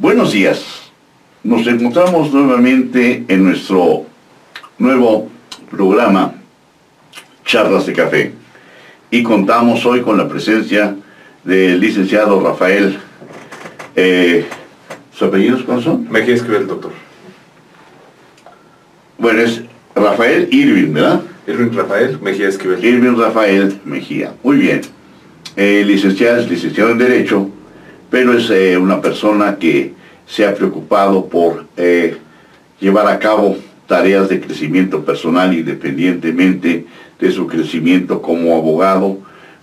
Buenos 0.00 0.32
días. 0.32 0.64
Nos 1.44 1.66
encontramos 1.66 2.32
nuevamente 2.32 3.22
en 3.28 3.44
nuestro 3.44 4.06
nuevo 4.78 5.28
programa 5.70 6.36
Charlas 7.44 7.84
de 7.84 7.92
Café 7.92 8.32
y 9.10 9.22
contamos 9.22 9.84
hoy 9.84 10.00
con 10.00 10.16
la 10.16 10.26
presencia 10.26 10.96
del 11.44 11.78
licenciado 11.78 12.40
Rafael. 12.40 12.98
Eh, 13.94 14.46
¿Su 15.12 15.26
apellido 15.26 15.62
cuáles 15.66 15.84
son? 15.84 16.10
Mejía 16.10 16.36
Esquivel, 16.36 16.66
doctor. 16.66 16.92
Bueno, 19.18 19.42
es 19.42 19.60
Rafael 19.94 20.48
Irving, 20.50 20.94
¿verdad? 20.94 21.20
Irving 21.46 21.76
Rafael 21.76 22.18
Mejía 22.22 22.48
Esquivel. 22.48 22.82
Irving 22.82 23.18
Rafael 23.18 23.78
Mejía. 23.84 24.32
Muy 24.42 24.56
bien. 24.56 24.80
Eh, 25.56 25.84
licenciado 25.86 26.42
licenciado 26.46 26.92
en 26.92 26.98
Derecho, 26.98 27.50
pero 28.10 28.36
es 28.36 28.50
eh, 28.50 28.76
una 28.76 29.00
persona 29.00 29.56
que 29.56 29.94
se 30.26 30.46
ha 30.46 30.54
preocupado 30.54 31.26
por 31.26 31.66
eh, 31.76 32.16
llevar 32.80 33.06
a 33.06 33.18
cabo 33.18 33.56
tareas 33.86 34.28
de 34.28 34.40
crecimiento 34.40 35.04
personal 35.04 35.54
independientemente 35.54 36.86
de 37.18 37.32
su 37.32 37.46
crecimiento 37.46 38.20
como 38.20 38.56
abogado, 38.56 39.18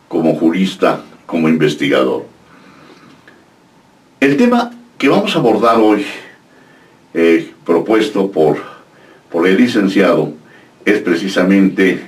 como 0.08 0.36
jurista, 0.36 1.02
como 1.26 1.50
investigador. 1.50 2.26
El 4.20 4.38
tema 4.38 4.72
que 4.98 5.10
vamos 5.10 5.36
a 5.36 5.40
abordar 5.40 5.78
hoy, 5.78 6.06
eh, 7.14 7.52
propuesto 7.66 8.32
por, 8.32 8.58
por 9.32 9.48
el 9.48 9.58
licenciado, 9.58 10.34
es 10.86 11.00
precisamente 11.00 12.02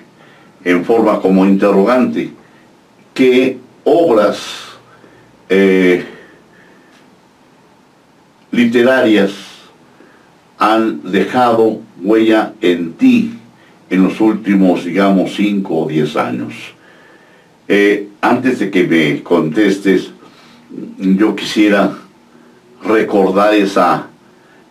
en 0.63 0.85
forma 0.85 1.19
como 1.19 1.45
interrogante, 1.45 2.31
¿qué 3.13 3.58
obras 3.83 4.67
literarias 8.52 9.31
han 10.58 11.12
dejado 11.12 11.80
huella 12.02 12.53
en 12.61 12.94
ti 12.94 13.33
en 13.89 14.03
los 14.03 14.19
últimos, 14.22 14.86
digamos, 14.86 15.33
5 15.36 15.75
o 15.75 15.88
10 15.88 16.16
años. 16.17 16.53
Eh, 17.67 18.08
antes 18.22 18.59
de 18.59 18.69
que 18.69 18.86
me 18.86 19.23
contestes, 19.23 20.11
yo 20.97 21.36
quisiera 21.36 21.97
recordar 22.83 23.53
esa 23.53 24.08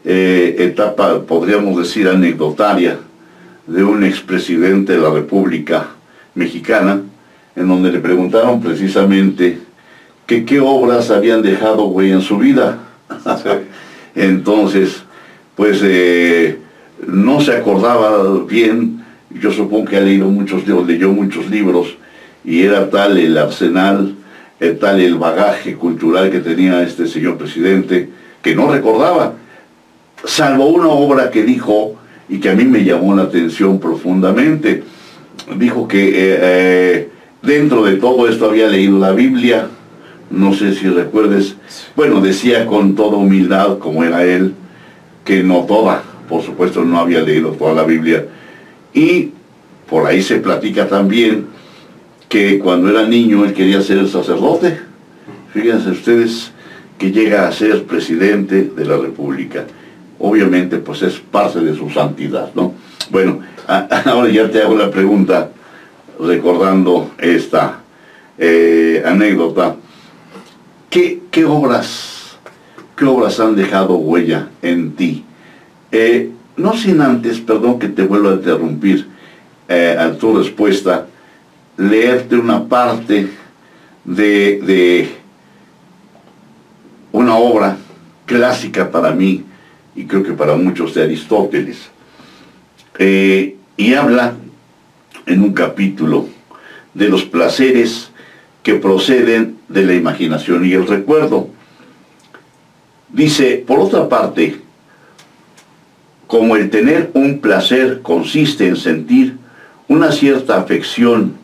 eh, 0.05 0.57
etapa, 0.59 1.23
podríamos 1.23 1.79
decir, 1.79 2.09
anecdotaria 2.09 2.99
de 3.67 3.85
un 3.85 4.05
expresidente 4.05 4.93
de 4.93 4.99
la 4.99 5.11
República 5.11 5.89
Mexicana, 6.35 7.03
en 7.57 7.69
donde 7.69 7.93
le 7.93 7.99
preguntaron 7.99 8.61
precisamente 8.61 9.59
que 10.27 10.45
qué 10.45 10.61
obras 10.61 11.11
habían 11.11 11.43
dejado 11.43 11.87
huella 11.87 12.15
en 12.15 12.21
su 12.21 12.39
vida. 12.39 12.79
Entonces, 14.15 15.03
pues 15.55 15.81
eh, 15.83 16.59
no 17.07 17.41
se 17.41 17.57
acordaba 17.57 18.45
bien, 18.45 19.05
yo 19.31 19.53
supongo 19.53 19.87
que 19.87 19.97
ha 19.97 20.01
leído 20.01 20.29
muchos 20.29 20.67
libros, 20.67 20.87
leyó 20.87 21.11
muchos 21.11 21.49
libros, 21.49 21.97
y 22.45 22.63
era 22.63 22.91
tal 22.91 23.19
el 23.19 23.37
arsenal, 23.37 24.15
tal 24.81 25.01
el 25.01 25.17
bagaje 25.17 25.75
cultural 25.75 26.31
que 26.31 26.41
tenía 26.41 26.83
este 26.83 27.07
señor 27.07 27.39
presidente, 27.39 28.09
que 28.43 28.55
no 28.55 28.71
recordaba, 28.71 29.35
salvo 30.25 30.67
una 30.69 30.89
obra 30.89 31.31
que 31.31 31.45
dijo, 31.45 31.97
y 32.29 32.39
que 32.39 32.51
a 32.51 32.55
mí 32.55 32.65
me 32.65 32.85
llamó 32.85 33.15
la 33.15 33.23
atención 33.23 33.79
profundamente, 33.79 34.83
dijo 35.57 35.89
que 35.89 36.09
eh, 36.09 36.39
eh, 36.41 37.09
dentro 37.43 37.85
de 37.85 37.97
todo 37.97 38.29
esto 38.29 38.47
había 38.47 38.69
leído 38.69 38.99
la 38.99 39.13
Biblia, 39.13 39.69
no 40.31 40.53
sé 40.55 40.75
si 40.75 40.89
recuerdes, 40.89 41.57
bueno, 41.97 42.21
decía 42.21 42.67
con 42.67 42.95
toda 42.95 43.17
humildad, 43.17 43.79
como 43.79 44.05
era 44.05 44.25
él, 44.25 44.55
que 45.25 45.43
no 45.43 45.65
toda, 45.65 46.03
por 46.29 46.43
supuesto 46.43 46.85
no 46.85 46.99
había 46.99 47.21
leído 47.21 47.53
toda 47.53 47.75
la 47.75 47.85
Biblia. 47.85 48.27
Y 48.93 49.31
por 49.89 50.07
ahí 50.07 50.23
se 50.23 50.37
platica 50.37 50.89
también 50.89 51.47
que 52.29 52.59
cuando 52.59 52.91
era 52.91 53.07
niño 53.07 53.45
él 53.45 53.55
quería 53.55 53.81
ser 53.81 54.07
sacerdote. 54.09 54.79
Fíjense 55.53 55.91
ustedes 55.91 56.53
que 56.99 57.11
llega 57.11 57.49
a 57.49 57.53
ser 57.53 57.85
presidente 57.85 58.71
de 58.75 58.85
la 58.85 58.97
República. 58.97 59.65
Obviamente 60.19 60.79
pues 60.79 61.03
es 61.03 61.15
parte 61.19 61.61
de 61.61 61.75
su 61.75 61.89
santidad, 61.91 62.51
¿no? 62.55 62.75
Bueno, 63.11 63.41
ahora 63.67 64.29
ya 64.31 64.51
te 64.51 64.61
hago 64.61 64.77
la 64.77 64.91
pregunta 64.91 65.51
recordando 66.21 67.13
esta 67.19 67.81
eh, 68.37 69.03
anécdota. 69.05 69.77
¿Qué, 70.91 71.45
obras, 71.45 72.39
¿Qué 72.97 73.05
obras 73.05 73.39
han 73.41 73.55
dejado 73.57 73.97
huella 73.97 74.49
en 74.63 74.93
ti? 74.93 75.23
Eh, 75.93 76.31
no 76.57 76.75
sin 76.75 77.03
antes, 77.03 77.41
perdón 77.41 77.79
que 77.79 77.89
te 77.89 78.05
vuelvo 78.05 78.31
a 78.31 78.35
interrumpir 78.35 79.07
eh, 79.69 79.95
a 79.99 80.17
tu 80.17 80.39
respuesta, 80.39 81.07
leerte 81.77 82.37
una 82.37 82.65
parte 82.65 83.29
de, 84.05 85.11
una 87.13 87.37
obra 87.37 87.77
clásica 88.25 88.91
para 88.91 89.13
mí 89.13 89.45
y 89.95 90.05
creo 90.05 90.23
que 90.23 90.33
para 90.33 90.57
muchos 90.57 90.95
de 90.95 91.03
Aristóteles. 91.03 91.91
Eh, 92.99 93.57
y 93.77 93.93
habla 93.93 94.35
en 95.27 95.43
un 95.43 95.53
capítulo 95.53 96.29
de 96.95 97.11
los 97.11 97.25
placeres 97.25 98.11
que 98.63 98.75
proceden 98.75 99.58
de 99.69 99.85
la 99.85 99.95
imaginación 99.95 100.65
y 100.65 100.73
el 100.73 100.87
recuerdo. 100.87 101.49
Dice, 103.11 103.65
por 103.67 103.81
otra 103.81 104.09
parte, 104.09 104.61
como 106.27 106.57
el 106.57 106.71
tener 106.71 107.11
un 107.15 107.41
placer 107.41 108.03
consiste 108.03 108.69
en 108.69 108.77
sentir 108.77 109.37
una 109.89 110.13
cierta 110.13 110.59
afección 110.59 111.35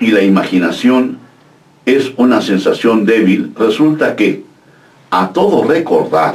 y 0.00 0.08
la 0.08 0.22
imaginación 0.22 1.18
es 1.86 2.12
una 2.16 2.42
sensación 2.42 3.04
débil, 3.06 3.52
resulta 3.56 4.16
que 4.16 4.42
a 5.10 5.32
todo 5.32 5.64
recordar 5.64 6.34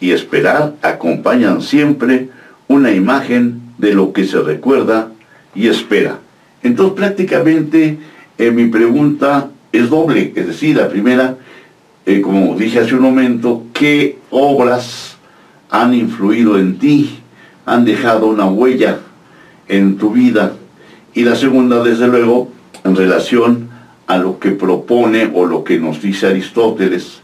y 0.00 0.12
esperar 0.12 0.74
acompañan 0.80 1.60
siempre 1.60 2.30
una 2.66 2.92
imagen 2.92 3.60
de 3.78 3.92
lo 3.92 4.12
que 4.12 4.24
se 4.24 4.40
recuerda 4.40 5.10
y 5.54 5.68
espera. 5.68 6.20
Entonces 6.62 6.96
prácticamente 6.96 7.98
eh, 8.38 8.50
mi 8.50 8.66
pregunta 8.66 9.50
es 9.72 9.90
doble, 9.90 10.32
es 10.34 10.46
decir, 10.46 10.76
la 10.76 10.88
primera, 10.88 11.36
eh, 12.06 12.20
como 12.20 12.54
dije 12.56 12.80
hace 12.80 12.94
un 12.94 13.02
momento, 13.02 13.64
¿qué 13.72 14.18
obras 14.30 15.16
han 15.70 15.94
influido 15.94 16.58
en 16.58 16.78
ti, 16.78 17.20
han 17.66 17.84
dejado 17.84 18.28
una 18.28 18.46
huella 18.46 19.00
en 19.68 19.98
tu 19.98 20.12
vida? 20.12 20.54
Y 21.14 21.24
la 21.24 21.36
segunda, 21.36 21.82
desde 21.82 22.08
luego, 22.08 22.50
en 22.84 22.96
relación 22.96 23.68
a 24.06 24.16
lo 24.16 24.38
que 24.38 24.52
propone 24.52 25.30
o 25.34 25.44
lo 25.44 25.64
que 25.64 25.78
nos 25.78 26.00
dice 26.00 26.28
Aristóteles, 26.28 27.20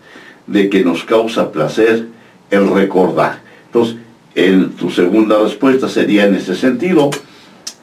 de 0.46 0.68
que 0.68 0.84
nos 0.84 1.04
causa 1.04 1.50
placer 1.50 2.08
el 2.50 2.68
recordar. 2.68 3.40
Entonces, 3.66 3.96
en 4.34 4.70
tu 4.72 4.90
segunda 4.90 5.38
respuesta 5.38 5.88
sería 5.88 6.26
en 6.26 6.34
ese 6.34 6.54
sentido, 6.54 7.10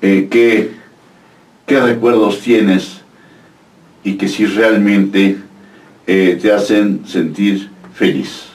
eh, 0.01 0.27
¿qué, 0.29 0.71
¿qué 1.65 1.79
recuerdos 1.79 2.41
tienes 2.41 3.00
y 4.03 4.17
que 4.17 4.27
si 4.27 4.45
realmente 4.45 5.37
eh, 6.07 6.39
te 6.41 6.51
hacen 6.51 7.05
sentir 7.07 7.69
feliz. 7.93 8.47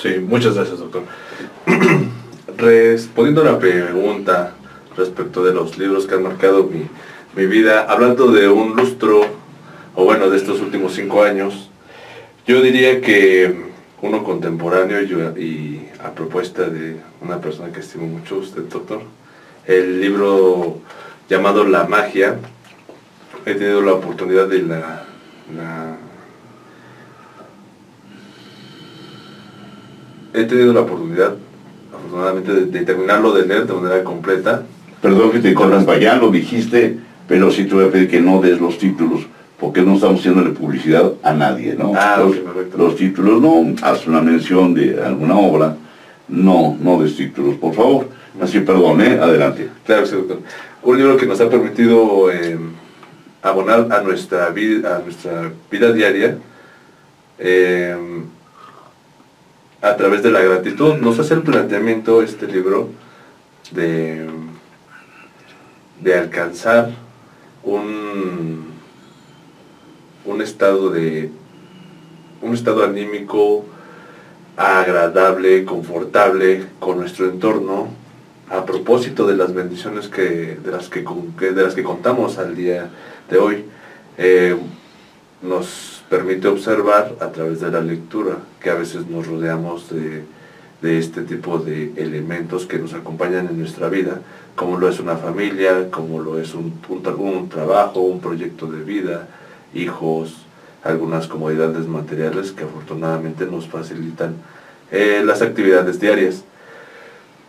Sí, 0.00 0.10
muchas 0.20 0.54
gracias, 0.54 0.78
doctor. 0.78 1.02
Respondiendo 2.56 3.42
a 3.42 3.44
la 3.44 3.58
pregunta 3.58 4.54
respecto 4.96 5.44
de 5.44 5.54
los 5.54 5.78
libros 5.78 6.06
que 6.06 6.14
han 6.14 6.22
marcado 6.22 6.64
mi, 6.64 6.86
mi, 7.36 7.46
vida, 7.46 7.86
hablando 7.88 8.32
de 8.32 8.48
un 8.48 8.74
lustro, 8.74 9.22
o 9.94 10.04
bueno, 10.04 10.30
de 10.30 10.36
estos 10.36 10.60
últimos 10.60 10.94
cinco 10.94 11.22
años, 11.22 11.70
yo 12.46 12.62
diría 12.62 13.00
que 13.00 13.68
uno 14.02 14.24
contemporáneo 14.24 15.02
y 15.36 15.86
a 16.02 16.12
propuesta 16.12 16.68
de 16.68 16.96
una 17.20 17.40
persona 17.40 17.72
que 17.72 17.80
estimo 17.80 18.06
mucho, 18.06 18.38
usted, 18.38 18.62
doctor, 18.62 19.02
el 19.66 20.00
libro 20.00 20.78
llamado 21.28 21.64
La 21.64 21.84
Magia, 21.84 22.38
he 23.52 23.54
tenido 23.54 23.82
la 23.82 23.92
oportunidad 23.92 24.46
de 24.48 24.62
la, 24.62 25.04
he 30.34 30.44
tenido 30.44 30.72
la 30.72 30.80
oportunidad 30.80 31.34
afortunadamente 31.94 32.52
de, 32.66 32.84
terminarlo 32.84 33.32
de 33.32 33.46
leer 33.46 33.66
de 33.66 33.74
manera 33.74 34.04
completa 34.04 34.62
perdón 35.00 35.32
que 35.32 35.40
te 35.40 35.50
interrumpa 35.50 35.98
ya 35.98 36.16
lo 36.16 36.30
dijiste 36.30 36.98
pero 37.26 37.50
sí 37.50 37.64
te 37.64 37.74
voy 37.74 37.86
a 37.86 37.90
pedir 37.90 38.08
que 38.08 38.20
no 38.20 38.40
des 38.40 38.60
los 38.60 38.78
títulos 38.78 39.26
porque 39.58 39.82
no 39.82 39.94
estamos 39.94 40.20
haciéndole 40.20 40.50
publicidad 40.50 41.12
a 41.22 41.32
nadie, 41.32 41.74
¿no? 41.74 41.92
Ah, 41.96 42.16
los, 42.20 42.36
los, 42.76 42.96
títulos 42.96 43.42
no, 43.42 43.74
haz 43.82 44.06
una 44.06 44.20
mención 44.20 44.72
de 44.72 45.02
alguna 45.02 45.36
obra, 45.36 45.76
no, 46.28 46.76
no 46.80 47.02
des 47.02 47.16
títulos, 47.16 47.56
por 47.56 47.74
favor. 47.74 48.08
Así, 48.40 48.60
perdón, 48.60 49.00
¿eh? 49.00 49.18
Adelante. 49.20 49.68
Claro, 49.84 50.06
sí, 50.06 50.14
doctor. 50.14 50.38
Un 50.84 50.96
libro 50.96 51.16
que 51.16 51.26
nos 51.26 51.40
ha 51.40 51.50
permitido 51.50 52.30
eh, 52.30 52.56
abonar 53.48 53.88
a 53.90 54.00
nuestra 54.00 54.50
vida, 54.50 54.96
a 54.96 54.98
nuestra 55.00 55.52
vida 55.70 55.92
diaria, 55.92 56.38
em, 57.38 58.24
a 59.80 59.96
través 59.96 60.22
de 60.22 60.30
la 60.30 60.40
gratitud. 60.40 60.94
Nos 60.96 61.18
hace 61.18 61.34
el 61.34 61.42
planteamiento 61.42 62.22
este 62.22 62.46
libro 62.46 62.88
de, 63.70 64.26
de 66.00 66.14
alcanzar 66.14 66.90
un, 67.62 68.72
un 70.24 70.42
estado 70.42 70.90
de 70.90 71.30
un 72.40 72.54
estado 72.54 72.84
anímico 72.84 73.64
agradable, 74.56 75.64
confortable 75.64 76.64
con 76.80 76.98
nuestro 76.98 77.28
entorno, 77.28 77.88
a 78.50 78.64
propósito 78.64 79.26
de 79.26 79.36
las 79.36 79.54
bendiciones 79.54 80.08
que, 80.08 80.58
de, 80.62 80.70
las 80.70 80.88
que, 80.88 81.02
de 81.02 81.62
las 81.62 81.74
que 81.74 81.82
contamos 81.82 82.38
al 82.38 82.56
día 82.56 82.90
de 83.30 83.38
hoy, 83.38 83.64
eh, 84.16 84.56
nos 85.42 86.02
permite 86.08 86.48
observar 86.48 87.16
a 87.20 87.28
través 87.28 87.60
de 87.60 87.70
la 87.70 87.80
lectura 87.80 88.38
que 88.60 88.70
a 88.70 88.74
veces 88.74 89.06
nos 89.06 89.26
rodeamos 89.26 89.88
de, 89.90 90.24
este 90.82 91.22
tipo 91.22 91.58
de 91.58 91.92
elementos 91.96 92.66
que 92.66 92.78
nos 92.78 92.94
acompañan 92.94 93.48
en 93.48 93.58
nuestra 93.58 93.88
vida, 93.88 94.20
como 94.54 94.78
lo 94.78 94.88
es 94.88 95.00
una 95.00 95.16
familia, 95.16 95.90
como 95.90 96.20
lo 96.20 96.38
es 96.38 96.54
un, 96.54 96.80
un 96.88 97.48
trabajo, 97.48 98.00
un 98.00 98.20
proyecto 98.20 98.66
de 98.66 98.82
vida, 98.84 99.28
hijos, 99.74 100.36
algunas 100.84 101.26
comodidades 101.26 101.86
materiales 101.86 102.52
que 102.52 102.64
afortunadamente 102.64 103.46
nos 103.46 103.66
facilitan 103.68 104.36
eh, 104.90 105.22
las 105.24 105.42
actividades 105.42 106.00
diarias. 106.00 106.44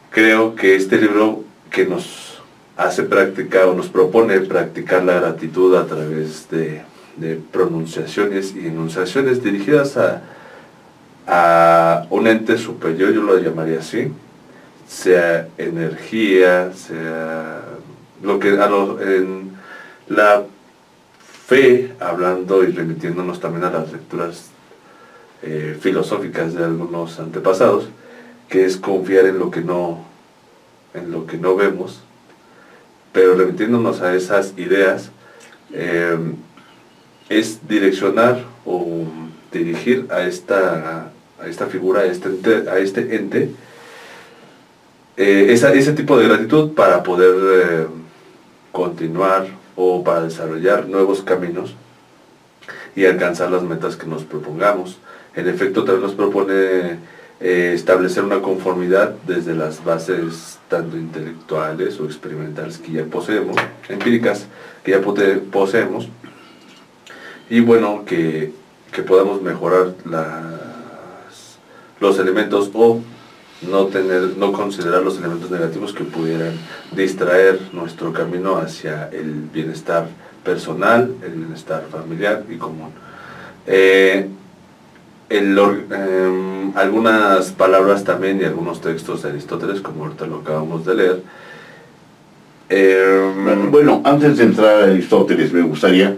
Creo 0.09 0.55
que 0.55 0.75
este 0.75 0.97
libro 0.97 1.43
que 1.69 1.85
nos 1.85 2.28
hace 2.79 3.03
practicar 3.03 3.65
o 3.65 3.73
nos 3.73 3.89
propone 3.89 4.39
practicar 4.39 5.03
la 5.03 5.15
gratitud 5.19 5.75
a 5.75 5.85
través 5.85 6.49
de, 6.49 6.81
pronunciaciones 7.51 8.55
y 8.55 8.67
enunciaciones 8.67 9.43
dirigidas 9.43 9.97
a, 9.97 10.21
a 11.27 12.07
un 12.09 12.27
ente 12.27 12.57
superior, 12.57 13.11
yo 13.11 13.21
lo 13.21 13.37
llamaría 13.37 13.79
así, 13.79 14.09
sea 14.87 15.49
energía, 15.57 16.71
sea 16.71 17.61
lo 18.23 18.39
que 18.39 18.57
a 18.57 18.69
en 19.01 19.51
la 20.07 20.43
fe, 21.47 21.93
hablando 21.99 22.63
y 22.63 22.71
remitiéndonos 22.71 23.41
también 23.41 23.65
a 23.65 23.71
las 23.71 23.91
lecturas 23.91 24.51
eh, 25.41 25.77
filosóficas 25.77 26.53
de 26.53 26.63
algunos 26.63 27.19
antepasados, 27.19 27.89
que 28.47 28.63
es 28.63 28.77
confiar 28.77 29.25
en 29.25 29.37
lo 29.37 29.51
que 29.51 29.59
no, 29.59 30.05
en 30.93 31.11
lo 31.11 31.27
que 31.27 31.37
no 31.37 31.57
vemos, 31.57 32.01
pero 33.11 33.35
remitiéndonos 33.35 34.01
a 34.01 34.15
esas 34.15 34.53
ideas, 34.57 35.11
eh, 35.73 36.17
es 37.29 37.67
direccionar 37.67 38.43
o 38.65 39.05
dirigir 39.51 40.07
a 40.09 40.23
esta, 40.23 41.11
a 41.39 41.47
esta 41.47 41.67
figura, 41.67 42.01
a 42.01 42.05
este 42.05 42.29
ente, 42.29 42.69
a 42.69 42.77
este 42.79 43.15
ente 43.15 43.51
eh, 45.17 45.51
ese 45.51 45.93
tipo 45.93 46.17
de 46.17 46.27
gratitud 46.27 46.71
para 46.71 47.03
poder 47.03 47.87
continuar 48.71 49.47
o 49.75 50.01
para 50.01 50.21
desarrollar 50.21 50.87
nuevos 50.87 51.21
caminos 51.21 51.75
y 52.95 53.05
alcanzar 53.05 53.51
las 53.51 53.63
metas 53.63 53.97
que 53.97 54.07
nos 54.07 54.23
propongamos. 54.23 54.97
En 55.35 55.47
efecto, 55.49 55.83
también 55.83 56.03
nos 56.03 56.15
propone 56.15 56.99
eh, 57.41 57.71
establecer 57.73 58.23
una 58.23 58.41
conformidad 58.41 59.15
desde 59.25 59.55
las 59.55 59.83
bases 59.83 60.59
tanto 60.67 60.97
intelectuales 60.97 61.99
o 61.99 62.05
experimentales 62.05 62.77
que 62.77 62.91
ya 62.91 63.05
poseemos, 63.05 63.55
empíricas 63.87 64.47
que 64.83 64.91
ya 64.91 65.01
poseemos, 65.01 66.09
y 67.49 67.61
bueno, 67.61 68.03
que, 68.05 68.51
podamos 69.07 69.41
mejorar 69.41 69.93
las, 70.03 71.57
los 72.01 72.19
elementos 72.19 72.69
o 72.73 72.99
no, 73.61 73.85
tener, 73.85 74.37
no 74.37 74.51
considerar 74.51 75.03
los 75.03 75.17
elementos 75.17 75.49
negativos 75.49 75.93
que 75.93 76.03
pudieran 76.03 76.53
distraer 76.91 77.59
nuestro 77.71 78.11
camino 78.11 78.57
hacia 78.57 79.07
el 79.09 79.31
bienestar 79.53 80.09
personal, 80.43 81.15
el 81.23 81.31
bienestar 81.31 81.85
familiar 81.89 82.43
y 82.49 82.57
común. 82.57 82.91
Eh, 83.65 84.27
em, 85.29 86.71
algunas 86.75 87.51
palabras 87.51 88.03
también 88.03 88.41
y 88.41 88.45
algunos 88.45 88.81
textos 88.81 89.23
de 89.23 89.29
Aristóteles, 89.29 89.81
como 89.81 90.05
ahorita 90.05 90.25
lo 90.25 90.37
acabamos 90.37 90.85
de 90.85 90.95
leer. 90.95 91.21
Em, 92.69 93.71
bueno, 93.71 94.01
antes 94.03 94.37
de 94.37 94.43
entrar 94.45 94.81
a 94.81 94.83
Aristóteles, 94.85 95.51
me 95.53 95.61
gustaría 95.61 96.15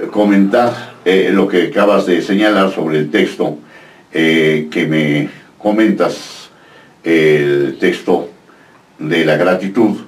eh, 0.00 0.06
comentar 0.10 0.94
eh, 1.04 1.30
lo 1.32 1.48
que 1.48 1.68
acabas 1.68 2.06
de 2.06 2.22
señalar 2.22 2.72
sobre 2.72 2.98
el 2.98 3.10
texto 3.10 3.58
que 4.12 4.86
me 4.88 5.28
comentas 5.58 6.50
el 7.02 7.76
texto 7.78 8.28
de 8.98 9.24
la 9.24 9.36
gratitud, 9.36 9.98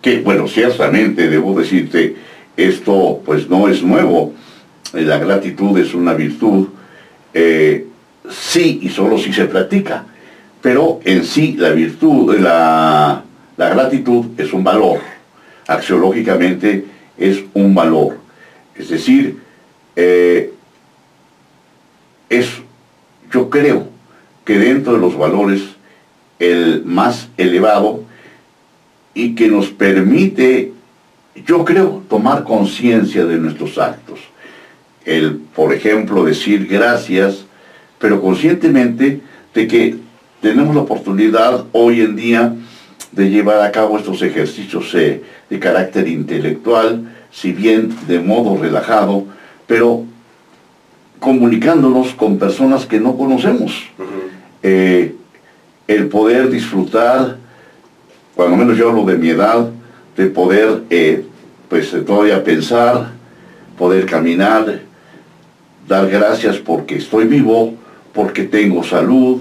que 0.00 0.20
bueno, 0.20 0.46
ciertamente 0.46 1.28
debo 1.28 1.58
decirte, 1.58 2.16
esto 2.56 3.20
pues 3.24 3.48
no 3.48 3.68
es 3.68 3.82
nuevo, 3.82 4.34
la 4.92 5.18
gratitud 5.18 5.78
es 5.78 5.94
una 5.94 6.14
virtud, 6.14 6.68
eh, 7.40 7.86
sí 8.28 8.80
y 8.82 8.88
solo 8.88 9.16
si 9.16 9.32
se 9.32 9.44
practica, 9.44 10.04
pero 10.60 10.98
en 11.04 11.24
sí 11.24 11.54
la 11.56 11.70
virtud, 11.70 12.36
la, 12.36 13.22
la 13.56 13.68
gratitud 13.68 14.26
es 14.36 14.52
un 14.52 14.64
valor, 14.64 14.98
axiológicamente 15.68 16.84
es 17.16 17.44
un 17.54 17.76
valor, 17.76 18.18
es 18.74 18.88
decir, 18.88 19.38
eh, 19.94 20.52
es, 22.28 22.48
yo 23.32 23.48
creo 23.48 23.86
que 24.44 24.58
dentro 24.58 24.94
de 24.94 24.98
los 24.98 25.16
valores 25.16 25.62
el 26.40 26.82
más 26.84 27.28
elevado 27.36 28.02
y 29.14 29.36
que 29.36 29.46
nos 29.46 29.68
permite, 29.68 30.72
yo 31.46 31.64
creo, 31.64 32.02
tomar 32.08 32.42
conciencia 32.42 33.24
de 33.24 33.36
nuestros 33.36 33.78
actos. 33.78 34.18
El, 35.08 35.36
por 35.36 35.72
ejemplo, 35.72 36.22
decir 36.22 36.66
gracias, 36.66 37.46
pero 37.98 38.20
conscientemente 38.20 39.22
de 39.54 39.66
que 39.66 39.96
tenemos 40.42 40.74
la 40.74 40.82
oportunidad 40.82 41.64
hoy 41.72 42.02
en 42.02 42.14
día 42.14 42.54
de 43.12 43.30
llevar 43.30 43.62
a 43.62 43.72
cabo 43.72 43.96
estos 43.96 44.20
ejercicios 44.20 44.94
eh, 44.94 45.22
de 45.48 45.58
carácter 45.58 46.06
intelectual, 46.08 47.10
si 47.30 47.52
bien 47.52 47.96
de 48.06 48.20
modo 48.20 48.60
relajado, 48.60 49.24
pero 49.66 50.04
comunicándonos 51.20 52.14
con 52.14 52.38
personas 52.38 52.84
que 52.84 53.00
no 53.00 53.16
conocemos. 53.16 53.84
El 54.62 56.08
poder 56.08 56.50
disfrutar, 56.50 57.38
cuando 58.36 58.58
menos 58.58 58.76
yo 58.76 58.90
hablo 58.90 59.06
de 59.06 59.16
mi 59.16 59.30
edad, 59.30 59.70
de 60.18 60.26
poder 60.26 60.82
eh, 60.90 61.24
pues 61.70 61.96
todavía 62.04 62.44
pensar, 62.44 63.12
poder 63.78 64.04
caminar, 64.04 64.87
dar 65.88 66.08
gracias 66.08 66.58
porque 66.58 66.96
estoy 66.96 67.26
vivo, 67.26 67.74
porque 68.12 68.44
tengo 68.44 68.84
salud. 68.84 69.40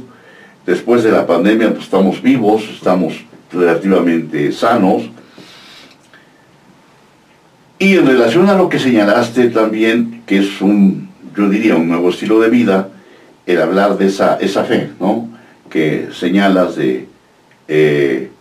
Después 0.66 1.04
de 1.04 1.12
la 1.12 1.27
pandemia 1.27 1.72
pues 1.72 1.84
estamos 1.84 2.22
vivos, 2.22 2.63
estamos 2.74 3.13
relativamente 3.51 4.51
sanos. 4.51 5.04
Y 7.80 7.94
en 7.98 8.08
relación 8.08 8.50
a 8.50 8.56
lo 8.56 8.70
que 8.70 8.80
señalaste 8.80 9.50
también, 9.50 10.24
que 10.25 10.39
es 10.39 10.62
un, 10.62 11.10
yo 11.36 11.48
diría, 11.48 11.75
un 11.75 11.88
nuevo 11.88 12.10
estilo 12.10 12.39
de 12.39 12.50
vida, 12.50 12.89
el 13.46 13.62
hablar 13.62 13.98
de 13.98 14.08
esa, 14.08 14.38
esa 14.38 14.63
fe, 14.63 14.89
¿no? 15.00 15.30
que 15.70 16.10
señalas 16.12 16.75
de 16.75 17.08
eh, 17.68 18.32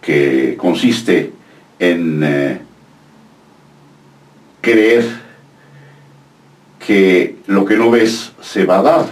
que 0.00 0.56
consiste 0.58 1.32
en 1.78 2.22
eh, 2.24 2.60
creer 4.60 5.21
que 6.86 7.36
lo 7.46 7.64
que 7.64 7.76
no 7.76 7.90
ves 7.90 8.32
se 8.40 8.64
va 8.64 8.80
a 8.80 8.82
dar. 8.82 9.06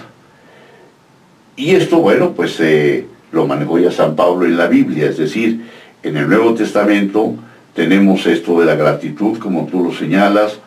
Y 1.57 1.75
esto, 1.75 1.99
bueno, 1.99 2.33
pues 2.33 2.59
eh, 2.61 3.07
lo 3.33 3.47
manejó 3.47 3.79
ya 3.79 3.91
San 3.91 4.17
Pablo 4.17 4.47
en 4.47 4.57
la 4.57 4.67
Biblia, 4.67 5.09
es 5.09 5.19
decir, 5.19 5.67
en 6.03 6.17
el 6.17 6.29
Nuevo 6.29 6.55
Testamento 6.55 7.35
tenemos 7.75 8.27
esto 8.27 8.59
de 8.61 8.67
la 8.67 8.75
gratitud, 8.75 9.39
como 9.39 9.67
tú 9.67 9.85
lo 9.85 9.93
señalas, 9.93 10.59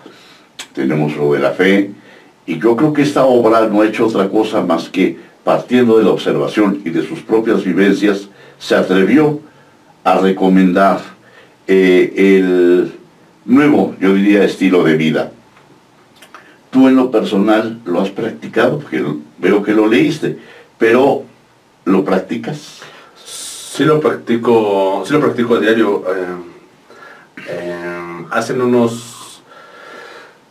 tenemos 0.74 1.16
lo 1.18 1.34
de 1.34 1.40
la 1.40 1.52
fe, 1.52 1.92
y 2.46 2.60
yo 2.60 2.76
creo 2.76 2.94
que 2.94 3.02
esta 3.02 3.26
obra 3.26 3.68
no 3.68 3.82
ha 3.82 3.88
hecho 3.88 4.08
otra 4.08 4.30
cosa 4.30 4.62
más 4.62 4.90
que 4.90 5.18
partiendo 5.44 5.98
de 5.98 6.06
la 6.06 6.12
observación 6.12 6.82
y 6.86 6.90
de 6.90 7.06
sus 7.06 7.20
propias 7.20 7.64
vivencias, 7.64 8.30
se 8.58 8.76
atrevió 8.76 9.42
a 10.04 10.20
recomendar 10.20 11.02
eh, 11.68 12.14
el 12.16 12.94
nuevo, 13.46 13.96
yo 14.00 14.14
diría, 14.14 14.44
estilo 14.46 14.84
de 14.84 14.96
vida. 14.96 15.32
Tú 16.74 16.90
en 16.90 16.98
lo 16.98 17.10
personal 17.10 17.80
lo 17.86 18.02
has 18.02 18.10
practicado, 18.10 18.80
porque 18.80 19.02
veo 19.38 19.64
que 19.64 19.74
lo 19.74 19.88
leíste, 19.88 20.38
pero 20.78 21.24
¿lo 21.86 22.04
practicas? 22.04 22.82
Sí 23.16 23.86
lo 23.86 24.02
practico, 24.02 25.04
sí 25.06 25.14
lo 25.14 25.22
practico 25.22 25.56
a 25.56 25.60
diario. 25.60 26.04
Eh, 26.08 27.46
eh, 27.48 28.26
hacen 28.32 28.62
unos... 28.62 29.42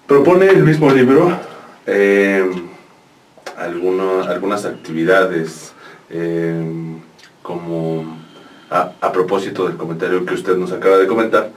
Propone 0.07 0.47
el 0.47 0.63
mismo 0.63 0.91
libro 0.91 1.37
algunas 4.43 4.65
actividades 4.65 5.73
em, 6.11 7.01
como 7.43 8.19
a, 8.71 9.13
propósito 9.13 9.69
del 9.69 9.77
comentario 9.77 10.25
que 10.25 10.35
usted 10.35 10.57
nos 10.57 10.73
acaba 10.73 10.97
de 10.97 11.07
comentar, 11.07 11.51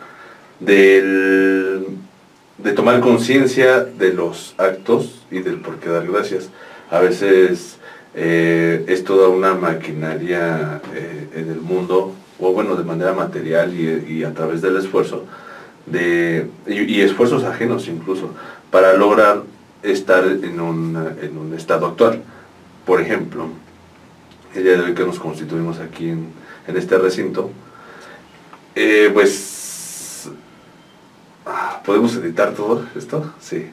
del, 0.60 1.86
de 2.66 2.74
tomar 2.74 3.00
conciencia 3.00 3.82
de 3.82 4.12
los 4.12 4.56
actos 4.58 5.24
y 5.30 5.38
del 5.38 5.58
por 5.58 5.78
qué 5.78 5.88
dar 5.88 6.08
gracias. 6.08 6.50
A 6.90 7.00
veces 7.00 7.78
eh, 8.16 8.84
es 8.88 9.04
toda 9.04 9.30
una 9.30 9.54
maquinaria 9.54 10.82
eh, 10.96 11.28
en 11.36 11.52
el 11.52 11.62
mundo, 11.62 12.16
o 12.40 12.54
bueno, 12.54 12.76
de 12.76 12.84
manera 12.84 13.14
material 13.14 13.72
y, 13.72 14.24
a 14.24 14.34
través 14.34 14.64
del 14.64 14.78
esfuerzo, 14.78 15.26
de, 15.86 16.48
y, 16.66 17.02
esfuerzos 17.02 17.44
ajenos 17.44 17.88
incluso, 17.88 18.32
para 18.72 18.94
lograr 18.94 19.44
estar 19.84 20.26
en 20.26 20.60
un, 20.60 20.98
en 21.22 21.38
un 21.38 21.54
estado 21.54 21.86
actual. 21.86 22.24
Por 22.84 23.00
ejemplo, 23.00 23.48
el 24.56 24.64
día 24.64 24.78
de 24.78 24.86
hoy 24.86 24.96
que 24.96 25.06
nos 25.06 25.20
constituimos 25.20 25.80
aquí 25.80 26.10
en, 26.10 26.34
este 26.76 26.98
recinto, 26.98 27.52
eh, 28.74 29.12
pues, 29.14 29.65
¿podemos 31.86 32.16
editar 32.16 32.54
todo 32.54 32.84
esto? 32.96 33.34
Sí, 33.40 33.68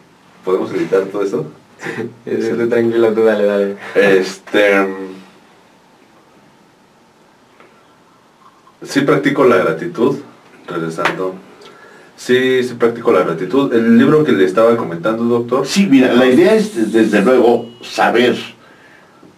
¿podemos 0.44 0.72
editar 0.72 1.02
todo 1.04 1.22
esto? 1.22 1.46
Sí, 2.24 2.68
tranquilo, 2.68 3.12
tú 3.12 3.24
dale, 3.24 3.44
dale. 3.44 3.76
Este... 3.94 4.86
Sí 8.84 9.00
practico 9.02 9.44
la 9.44 9.56
gratitud, 9.56 10.16
regresando. 10.66 11.34
Sí, 12.16 12.62
sí 12.62 12.74
practico 12.74 13.12
la 13.12 13.22
gratitud. 13.22 13.72
El 13.72 13.98
libro 13.98 14.24
que 14.24 14.32
le 14.32 14.44
estaba 14.44 14.76
comentando, 14.76 15.24
doctor. 15.24 15.66
Sí, 15.66 15.86
mira, 15.88 16.12
la 16.12 16.26
idea 16.26 16.54
es 16.54 16.92
desde 16.92 17.22
luego 17.22 17.68
saber 17.80 18.36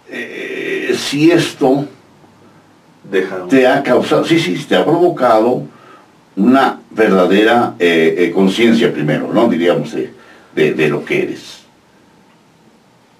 eh, 0.09 0.95
si 0.97 1.31
esto 1.31 1.87
te 3.49 3.67
ha 3.67 3.83
causado, 3.83 4.25
sí, 4.25 4.38
sí, 4.38 4.57
te 4.69 4.76
ha 4.76 4.85
provocado 4.85 5.62
una 6.37 6.81
verdadera 6.91 7.75
eh, 7.79 8.14
eh, 8.19 8.31
conciencia 8.33 8.93
primero, 8.93 9.33
¿no? 9.33 9.49
Diríamos, 9.49 9.95
de, 9.95 10.88
lo 10.88 11.05
que 11.05 11.23
eres, 11.23 11.61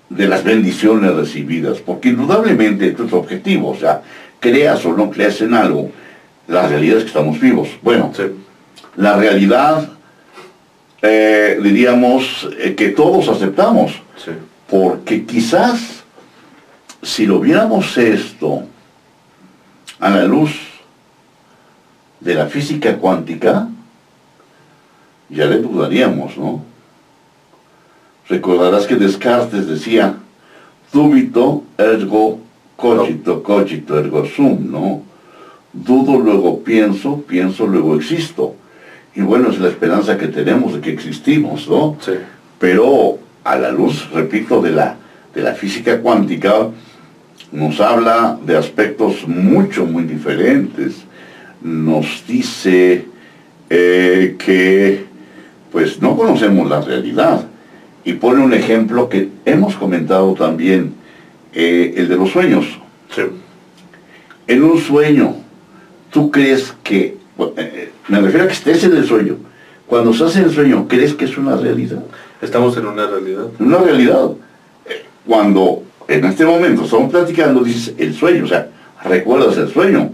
de 0.09 0.29
las 0.29 0.45
bendiciones 0.45 1.15
recibidas, 1.15 1.79
porque 1.79 2.11
indudablemente 2.11 2.89
esto 2.89 3.05
es 3.05 3.13
objetivo, 3.13 3.71
o 3.71 3.77
sea, 3.77 4.03
creas 4.41 4.85
o 4.85 4.97
no 4.97 5.11
creas 5.11 5.41
en 5.41 5.55
algo, 5.55 5.91
la 6.47 6.69
realidad 6.69 6.99
es 6.99 7.05
que 7.05 7.09
estamos 7.09 7.41
vivos. 7.41 7.69
Bueno, 7.83 8.13
la 8.97 9.17
realidad, 9.17 9.89
eh, 11.03 11.59
diríamos, 11.63 12.49
que 12.77 12.91
todos 12.91 13.29
aceptamos, 13.29 13.93
porque 14.69 15.25
quizás 15.25 16.05
si 17.03 17.27
lo 17.27 17.41
viéramos 17.41 17.97
esto, 17.97 18.65
a 20.01 20.11
la 20.11 20.25
luz 20.25 20.74
de 22.25 22.35
la 22.35 22.47
física 22.47 22.97
cuántica, 22.97 23.69
ya 25.29 25.47
le 25.47 25.59
dudaríamos, 25.59 26.37
¿no? 26.39 26.65
Recordarás 28.29 28.87
que 28.87 28.97
Descartes 28.97 29.67
decía, 29.67 30.15
dubito 30.93 31.65
ergo 31.77 32.41
cogito, 32.77 33.43
cogito 33.43 33.99
ergo 33.99 34.25
sum, 34.25 34.71
¿no? 34.71 35.03
Dudo, 35.73 36.19
luego 36.19 36.63
pienso, 36.63 37.23
pienso, 37.23 37.67
luego 37.67 37.97
existo. 37.97 38.55
Y 39.15 39.21
bueno, 39.21 39.51
es 39.51 39.59
la 39.59 39.69
esperanza 39.69 40.17
que 40.17 40.29
tenemos 40.29 40.75
de 40.75 40.81
que 40.81 40.93
existimos, 40.93 41.69
¿no? 41.69 41.97
Sí. 42.01 42.13
Pero 42.59 43.19
a 43.43 43.57
la 43.57 43.71
luz, 43.71 44.09
repito, 44.13 44.63
de 44.63 44.71
la, 44.71 44.97
de 45.35 45.43
la 45.43 45.55
física 45.55 46.01
cuántica, 46.01 46.69
nos 47.53 47.81
habla 47.81 48.39
de 48.45 48.57
aspectos 48.57 49.29
mucho, 49.29 49.85
muy 49.85 50.05
diferentes. 50.05 51.05
Nos 51.65 52.25
dice 52.29 53.07
eh, 53.71 54.37
que 54.39 55.05
pues 55.73 56.01
no 56.01 56.17
conocemos 56.17 56.69
la 56.69 56.81
realidad. 56.81 57.47
Y 58.05 58.13
pone 58.13 58.45
un 58.45 58.53
ejemplo 58.53 59.09
que 59.09 59.31
hemos 59.45 59.75
comentado 59.75 60.35
también, 60.35 60.95
eh, 61.53 61.95
el 61.97 62.09
de 62.09 62.17
los 62.17 62.31
sueños. 62.31 62.67
En 64.47 64.63
un 64.63 64.79
sueño, 64.79 65.35
tú 66.11 66.31
crees 66.31 66.75
que, 66.85 67.17
eh, 67.57 67.91
me 68.09 68.21
refiero 68.21 68.45
a 68.45 68.47
que 68.47 68.53
estés 68.53 68.85
en 68.85 68.95
el 68.97 69.07
sueño, 69.07 69.37
cuando 69.87 70.11
estás 70.11 70.37
en 70.37 70.45
el 70.45 70.51
sueño, 70.53 70.87
¿crees 70.87 71.15
que 71.15 71.25
es 71.25 71.37
una 71.39 71.57
realidad? 71.57 72.05
Estamos 72.41 72.77
en 72.77 72.87
una 72.87 73.07
realidad. 73.07 73.47
Una 73.59 73.79
realidad. 73.79 74.31
Cuando 75.27 75.83
en 76.07 76.25
este 76.27 76.45
momento 76.45 76.85
estamos 76.85 77.11
platicando, 77.11 77.65
dices 77.65 77.95
el 77.97 78.15
sueño, 78.15 78.45
o 78.45 78.49
sea, 78.49 78.69
recuerdas 79.03 79.57
el 79.57 79.73
sueño. 79.73 80.11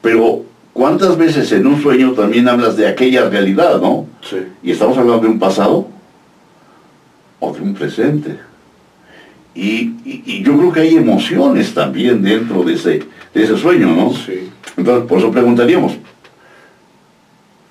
Pero, 0.00 0.44
¿cuántas 0.74 1.16
veces 1.16 1.50
en 1.52 1.66
un 1.66 1.82
sueño 1.82 2.12
también 2.12 2.46
hablas 2.46 2.76
de 2.76 2.86
aquella 2.86 3.30
realidad, 3.30 3.80
no? 3.80 4.06
Sí. 4.28 4.36
Y 4.62 4.72
estamos 4.72 4.98
hablando 4.98 5.22
de 5.22 5.28
un 5.28 5.38
pasado 5.38 5.88
o 7.40 7.52
de 7.52 7.60
un 7.62 7.72
presente. 7.72 8.38
Y, 9.54 10.42
yo 10.42 10.58
creo 10.58 10.72
que 10.72 10.80
hay 10.80 10.96
emociones 10.96 11.72
también 11.72 12.22
dentro 12.22 12.62
de 12.64 12.74
ese, 12.74 13.02
ese 13.32 13.56
sueño, 13.56 13.86
¿no? 13.88 14.12
Sí. 14.12 14.50
Entonces, 14.76 15.08
por 15.08 15.18
eso 15.18 15.30
preguntaríamos, 15.30 15.92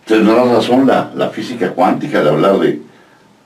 ¿tendrá 0.05 0.43
razón 0.45 0.87
la, 0.87 1.11
la 1.13 1.29
física 1.29 1.71
cuántica 1.71 2.23
de 2.23 2.29
hablar 2.29 2.57
de, 2.57 2.81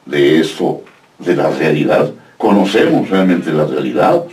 de 0.05 0.39
eso, 0.39 0.83
de 1.19 1.35
la 1.35 1.49
realidad? 1.49 2.13
conocemos 2.37 3.09
realmente 3.09 3.51
la 3.51 3.65
realidad. 3.65 4.23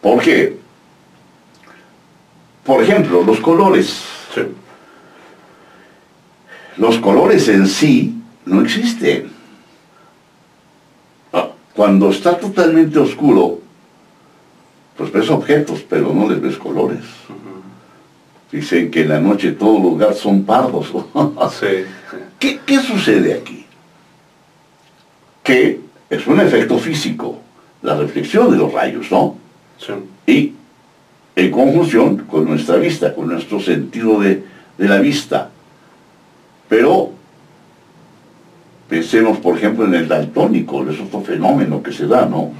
Porque, 0.00 0.58
por 2.64 2.82
ejemplo, 2.82 3.22
los 3.24 3.40
colores. 3.40 4.02
Los 6.76 6.98
colores 6.98 7.48
en 7.48 7.66
sí 7.66 8.14
no 8.46 8.62
existen. 8.62 9.30
Ah, 11.32 11.48
cuando 11.74 12.10
está 12.10 12.38
totalmente 12.38 12.98
oscuro, 12.98 13.60
pues 14.96 15.12
ves 15.12 15.30
objetos, 15.30 15.84
pero 15.88 16.12
no 16.12 16.28
les 16.28 16.40
ves 16.40 16.56
colores. 16.56 17.04
Dicen 18.50 18.90
que 18.90 19.02
en 19.02 19.08
la 19.08 19.20
noche 19.20 19.52
todos 19.52 19.82
los 19.82 19.98
gatos 19.98 20.18
son 20.18 20.44
pardos. 20.44 20.92
¿Qué, 22.38 22.60
¿Qué 22.66 22.80
sucede 22.80 23.34
aquí? 23.34 23.64
Que 25.42 25.80
es 26.10 26.26
un 26.26 26.40
efecto 26.40 26.78
físico, 26.78 27.38
la 27.80 27.96
reflexión 27.96 28.50
de 28.50 28.58
los 28.58 28.72
rayos, 28.72 29.10
¿no? 29.10 29.36
Sí. 29.78 29.92
Y 30.26 30.52
en 31.34 31.50
conjunción 31.50 32.18
con 32.18 32.44
nuestra 32.46 32.76
vista, 32.76 33.14
con 33.14 33.28
nuestro 33.28 33.60
sentido 33.60 34.20
de, 34.20 34.44
la 34.78 34.98
vista. 34.98 35.50
Pero 36.68 37.10
pensemos, 38.88 39.38
por 39.38 39.56
ejemplo, 39.56 39.84
en 39.84 39.94
el 39.94 40.08
daltónico, 40.08 40.88
es 40.88 41.00
otro 41.00 41.20
fenómeno 41.20 41.82
que 41.82 41.92
se 41.92 42.06
da, 42.06 42.26
¿no? 42.26 42.50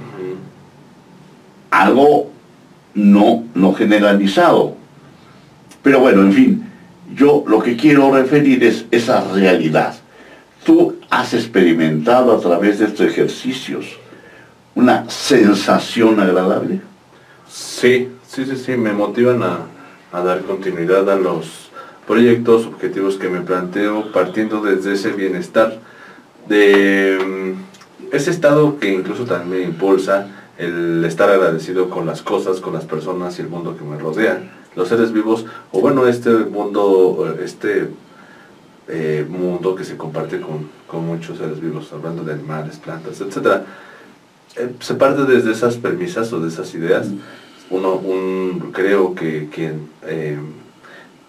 Algo 1.71 2.29
no, 2.93 3.43
no 3.53 3.73
generalizado. 3.73 4.75
Pero 5.81 5.99
bueno, 5.99 6.21
en 6.21 6.33
fin, 6.33 6.63
yo 7.13 7.43
lo 7.45 7.59
que 7.59 7.75
quiero 7.75 8.13
referir 8.13 8.63
es 8.63 8.85
esa 8.91 9.23
realidad. 9.33 9.95
Tú 10.65 10.95
has 11.09 11.33
experimentado 11.33 12.35
a 12.35 12.39
través 12.39 12.79
de 12.79 12.85
estos 12.85 13.07
ejercicios 13.07 13.97
una 14.75 15.09
sensación 15.09 16.19
agradable. 16.19 16.81
Sí, 17.49 18.09
sí, 18.33 18.45
sí, 18.45 18.55
sí, 18.57 18.77
me 18.77 18.93
motivan 18.93 19.43
a, 19.43 19.67
dar 20.11 20.41
continuidad 20.41 21.09
a 21.09 21.15
los 21.15 21.69
proyectos, 22.07 22.65
objetivos 22.65 23.17
que 23.17 23.29
me 23.29 23.41
planteo 23.41 24.11
partiendo 24.11 24.61
desde 24.61 24.93
ese 24.93 25.11
bienestar, 25.11 25.79
de 26.47 27.17
mm, 27.23 28.13
ese 28.15 28.31
estado 28.31 28.79
que 28.79 28.91
incluso 28.91 29.25
también 29.25 29.49
me 29.49 29.65
impulsa 29.67 30.27
el 30.57 31.03
estar 31.05 31.29
agradecido 31.29 31.89
con 31.89 32.05
las 32.05 32.21
cosas, 32.21 32.59
con 32.59 32.73
las 32.73 32.85
personas 32.85 33.37
y 33.37 33.41
el 33.41 33.49
mundo 33.49 33.77
que 33.77 33.83
me 33.83 33.97
rodea. 33.97 34.41
Los 34.75 34.89
seres 34.89 35.13
vivos, 35.13 35.45
o 35.71 35.81
bueno, 35.81 36.07
este 36.07 36.29
mundo, 36.31 37.35
este 37.43 37.89
eh, 38.87 39.25
mundo 39.27 39.75
que 39.75 39.83
se 39.83 39.95
comparte 39.97 40.41
con, 40.41 40.83
muchos 41.01 41.39
seres 41.39 41.59
vivos, 41.59 41.91
hablando 41.91 42.23
de 42.23 42.33
animales, 42.33 42.77
plantas, 42.77 43.19
etc. 43.19 43.63
Eh, 44.55 44.75
se 44.79 44.93
parte 44.93 45.23
desde 45.23 45.51
esas 45.51 45.77
premisas 45.77 46.31
o 46.33 46.39
de 46.39 46.49
esas 46.49 46.73
ideas. 46.75 47.07
Uno, 47.69 47.95
un, 47.95 48.71
creo 48.73 49.15
que 49.15 49.49
quien 49.53 49.89
eh, 50.05 50.37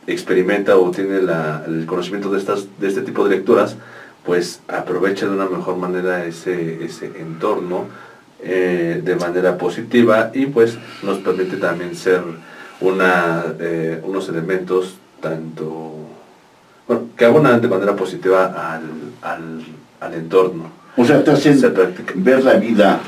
experimenta 0.07 0.77
o 0.77 0.91
tiene 0.91 1.19
el 1.19 1.87
conocimiento 1.87 2.31
de, 2.31 2.39
estas, 2.39 2.67
de 2.79 2.89
este 2.89 3.03
tipo 3.03 3.27
de 3.27 3.37
lecturas, 3.37 3.77
pues 4.25 4.61
aprovecha 4.69 5.27
de 5.27 5.33
una 5.33 5.47
mejor 5.47 5.77
manera 5.77 6.25
ese, 6.25 6.85
ese 6.85 7.07
entorno 7.19 7.87
de 8.43 9.17
manera 9.19 9.57
positiva 9.57 10.31
y 10.35 10.45
pues 10.45 10.77
nos 11.03 11.17
permite 11.19 11.57
también 11.57 11.97
ser 11.97 12.21
una, 12.81 13.43
unos 14.03 14.29
elementos 14.29 14.99
tanto 15.23 15.95
bueno, 16.87 17.07
que 17.17 17.25
abonan 17.25 17.61
de 17.61 17.69
manera 17.69 17.97
positiva 17.97 18.75
al, 18.75 18.83
al, 20.01 20.15
entorno. 20.15 20.71
O 20.97 21.05
sea, 21.05 21.25
te 21.25 21.31
hacen 21.31 21.59
ver 22.17 22.45
la 22.45 22.55
vida 22.55 23.01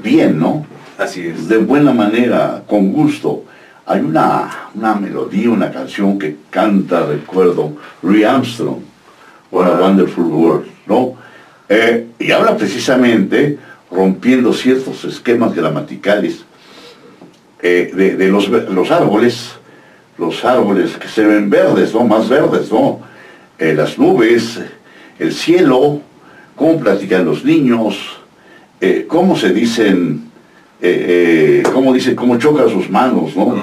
bien, 0.00 0.38
¿no? 0.38 0.64
Así 0.98 1.28
es. 1.28 1.48
De 1.48 1.58
buena 1.58 1.92
manera, 1.92 2.64
con 2.66 2.92
gusto. 2.92 3.44
Hay 3.86 4.00
una, 4.00 4.68
una 4.74 4.96
melodía, 4.96 5.48
una 5.48 5.70
canción 5.70 6.18
que 6.18 6.36
canta, 6.50 7.06
recuerdo, 7.06 7.76
Louis 8.02 8.24
Armstrong, 8.24 8.80
What 9.50 9.66
a. 9.66 9.80
Wonderful 9.80 10.24
World, 10.24 10.66
¿no? 10.86 11.14
Eh, 11.68 12.08
y 12.18 12.32
habla 12.32 12.56
precisamente 12.56 13.58
rompiendo 13.90 14.52
ciertos 14.52 15.04
esquemas 15.04 15.54
gramaticales 15.54 16.44
eh, 17.62 17.90
de, 17.94 18.16
de 18.16 18.28
los, 18.28 18.48
los 18.48 18.90
árboles, 18.90 19.52
los 20.18 20.44
árboles 20.44 20.96
que 20.96 21.08
se 21.08 21.24
ven 21.24 21.48
verdes, 21.48 21.94
¿no? 21.94 22.04
Más 22.04 22.28
verdes, 22.28 22.70
¿no? 22.72 23.00
Eh, 23.58 23.72
las 23.72 23.98
nubes, 23.98 24.60
el 25.18 25.32
cielo, 25.32 26.02
cómo 26.56 26.78
platican 26.80 27.24
los 27.24 27.44
niños, 27.44 28.18
cómo 29.08 29.36
se 29.36 29.52
dicen, 29.52 30.27
eh, 30.80 31.62
eh, 31.64 31.70
cómo 31.72 31.92
dicen, 31.92 32.14
cómo 32.14 32.38
chocan 32.38 32.68
sus 32.68 32.88
manos, 32.88 33.34
¿no? 33.34 33.56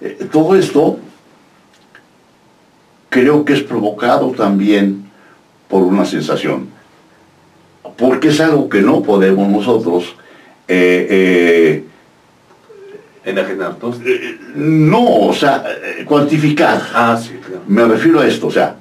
Eh, 0.00 0.26
todo 0.32 0.56
esto 0.56 0.98
creo 3.08 3.44
que 3.44 3.52
es 3.52 3.62
provocado 3.62 4.32
también 4.32 5.04
por 5.68 5.82
una 5.82 6.04
sensación, 6.04 6.68
porque 7.96 8.28
es 8.28 8.40
algo 8.40 8.68
que 8.68 8.82
no 8.82 9.02
podemos 9.02 9.48
nosotros 9.48 10.16
eh, 10.66 11.84
Enajenarnos. 13.22 14.00
no, 14.54 15.26
o 15.26 15.32
sea, 15.34 15.62
cuantificar. 16.06 16.80
Ah, 16.94 17.20
sí, 17.22 17.34
claro. 17.34 17.62
Me 17.68 17.84
refiero 17.84 18.20
a 18.20 18.26
esto, 18.26 18.46
o 18.46 18.50
sea, 18.50 18.76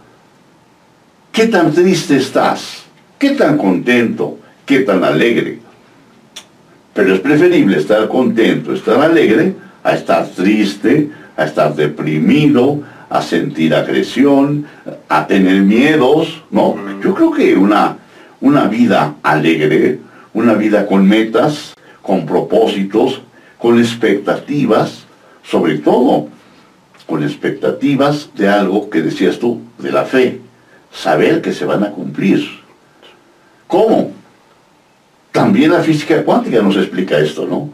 ¿qué 1.31 1.47
tan 1.47 1.71
triste 1.73 2.15
estás? 2.15 2.83
¿Qué 3.19 3.31
tan 3.31 3.57
contento? 3.57 4.39
¿Qué 4.65 4.79
tan 4.79 5.03
alegre? 5.03 5.58
Pero 7.00 7.13
es 7.13 7.22
preferible 7.22 7.77
estar 7.77 8.10
contento, 8.10 8.74
estar 8.74 9.00
alegre, 9.00 9.56
a 9.86 9.94
estar 9.94 10.27
triste, 10.27 11.10
a 11.38 11.46
estar 11.46 11.74
deprimido, 11.74 12.82
a 13.10 13.22
sentir 13.22 13.74
agresión, 13.74 14.65
a 15.08 15.25
tener 15.25 15.62
miedos, 15.62 16.44
¿no? 16.51 16.72
Ujú. 16.72 17.01
Yo 17.01 17.15
creo 17.15 17.32
que 17.32 17.56
una, 17.56 17.96
una 18.41 18.68
vida 18.68 19.15
alegre, 19.24 20.00
una 20.34 20.56
vida 20.56 20.88
con 20.88 21.08
metas, 21.08 21.74
con 22.01 22.25
propósitos, 22.25 23.22
con 23.58 23.79
expectativas, 23.79 25.06
sobre 25.41 25.77
todo 25.77 26.27
con 27.06 27.24
expectativas 27.24 28.29
de 28.36 28.50
algo 28.50 28.89
que 28.89 29.01
decías 29.01 29.39
tú, 29.39 29.62
de 29.77 29.94
la 29.94 30.03
fe, 30.03 30.41
saber 30.91 31.41
que 31.41 31.53
se 31.53 31.63
van 31.63 31.86
a 31.86 31.91
cumplir. 31.91 32.46
¿Cómo? 33.68 34.18
También 35.31 35.71
la 35.71 35.81
física 35.81 36.24
cuántica 36.24 36.62
nos 36.62 36.75
explica 36.75 37.17
esto, 37.19 37.45
¿no? 37.45 37.69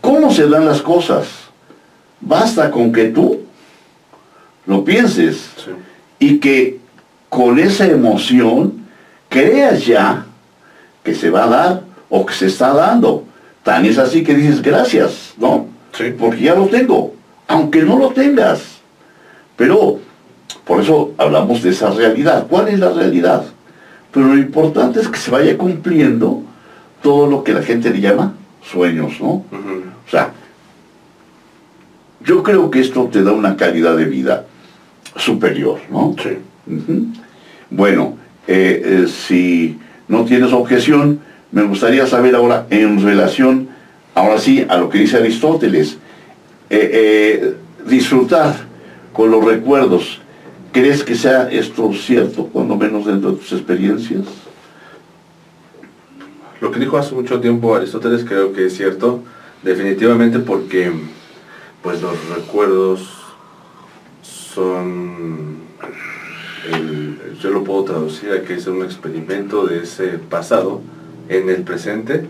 ¿Cómo 0.00 0.30
se 0.32 0.46
dan 0.48 0.66
las 0.66 0.82
cosas? 0.82 1.26
Basta 2.20 2.70
con 2.70 2.92
que 2.92 3.06
tú 3.06 3.40
lo 4.66 4.84
pienses 4.84 5.48
Sí. 5.56 5.70
y 6.18 6.38
que 6.38 6.78
con 7.28 7.58
esa 7.58 7.86
emoción 7.86 8.86
creas 9.28 9.86
ya 9.86 10.26
que 11.02 11.14
se 11.14 11.30
va 11.30 11.44
a 11.44 11.48
dar 11.48 11.82
o 12.10 12.26
que 12.26 12.34
se 12.34 12.46
está 12.46 12.72
dando. 12.74 13.24
Tan 13.62 13.84
es 13.86 13.98
así 13.98 14.22
que 14.22 14.34
dices 14.34 14.60
gracias, 14.62 15.32
¿no? 15.38 15.66
Sí. 15.92 16.14
Porque 16.18 16.42
ya 16.42 16.54
lo 16.54 16.66
tengo, 16.66 17.14
aunque 17.48 17.82
no 17.82 17.98
lo 17.98 18.10
tengas. 18.10 18.60
Pero 19.56 19.98
por 20.64 20.80
eso 20.82 21.12
hablamos 21.16 21.62
de 21.62 21.70
esa 21.70 21.90
realidad. 21.90 22.46
¿Cuál 22.48 22.68
es 22.68 22.78
la 22.78 22.90
realidad? 22.90 23.44
Pero 24.12 24.26
lo 24.26 24.36
importante 24.36 25.00
es 25.00 25.08
que 25.08 25.18
se 25.18 25.30
vaya 25.30 25.56
cumpliendo 25.56 26.42
todo 27.02 27.26
lo 27.26 27.44
que 27.44 27.52
la 27.52 27.62
gente 27.62 27.90
le 27.90 28.00
llama 28.00 28.34
sueños, 28.62 29.20
¿no? 29.20 29.28
O 29.28 30.10
sea, 30.10 30.32
yo 32.24 32.42
creo 32.42 32.70
que 32.70 32.80
esto 32.80 33.08
te 33.10 33.22
da 33.22 33.32
una 33.32 33.56
calidad 33.56 33.96
de 33.96 34.04
vida 34.04 34.46
superior, 35.16 35.78
¿no? 35.90 36.14
Sí. 36.22 36.38
Bueno, 37.70 38.16
eh, 38.46 38.82
eh, 38.84 39.06
si 39.08 39.78
no 40.08 40.24
tienes 40.24 40.52
objeción, 40.52 41.20
me 41.52 41.62
gustaría 41.62 42.06
saber 42.06 42.34
ahora 42.34 42.66
en 42.70 43.02
relación, 43.02 43.68
ahora 44.14 44.38
sí, 44.38 44.66
a 44.68 44.76
lo 44.76 44.88
que 44.88 44.98
dice 44.98 45.16
Aristóteles, 45.16 45.98
eh, 46.68 47.54
disfrutar 47.88 48.54
con 49.12 49.30
los 49.30 49.44
recuerdos. 49.44 50.20
¿Crees 50.72 51.02
que 51.02 51.16
sea 51.16 51.50
esto 51.50 51.92
cierto, 51.92 52.46
cuando 52.46 52.76
menos 52.76 53.06
dentro 53.06 53.32
de 53.32 53.38
tus 53.38 53.52
experiencias? 53.52 54.22
Lo 56.60 56.70
que 56.70 56.78
dijo 56.80 56.98
hace 56.98 57.14
mucho 57.14 57.40
tiempo 57.40 57.74
Aristóteles 57.74 58.24
creo 58.24 58.52
que 58.52 58.66
es 58.66 58.76
cierto, 58.76 59.22
definitivamente 59.62 60.38
porque 60.40 60.92
pues 61.82 62.02
los 62.02 62.12
recuerdos 62.28 63.16
son, 64.22 65.56
yo 67.40 67.50
lo 67.50 67.64
puedo 67.64 67.84
traducir 67.84 68.32
a 68.32 68.42
que 68.42 68.54
es 68.54 68.66
un 68.66 68.82
experimento 68.82 69.66
de 69.66 69.82
ese 69.82 70.18
pasado 70.18 70.82
en 71.30 71.48
el 71.48 71.62
presente 71.62 72.26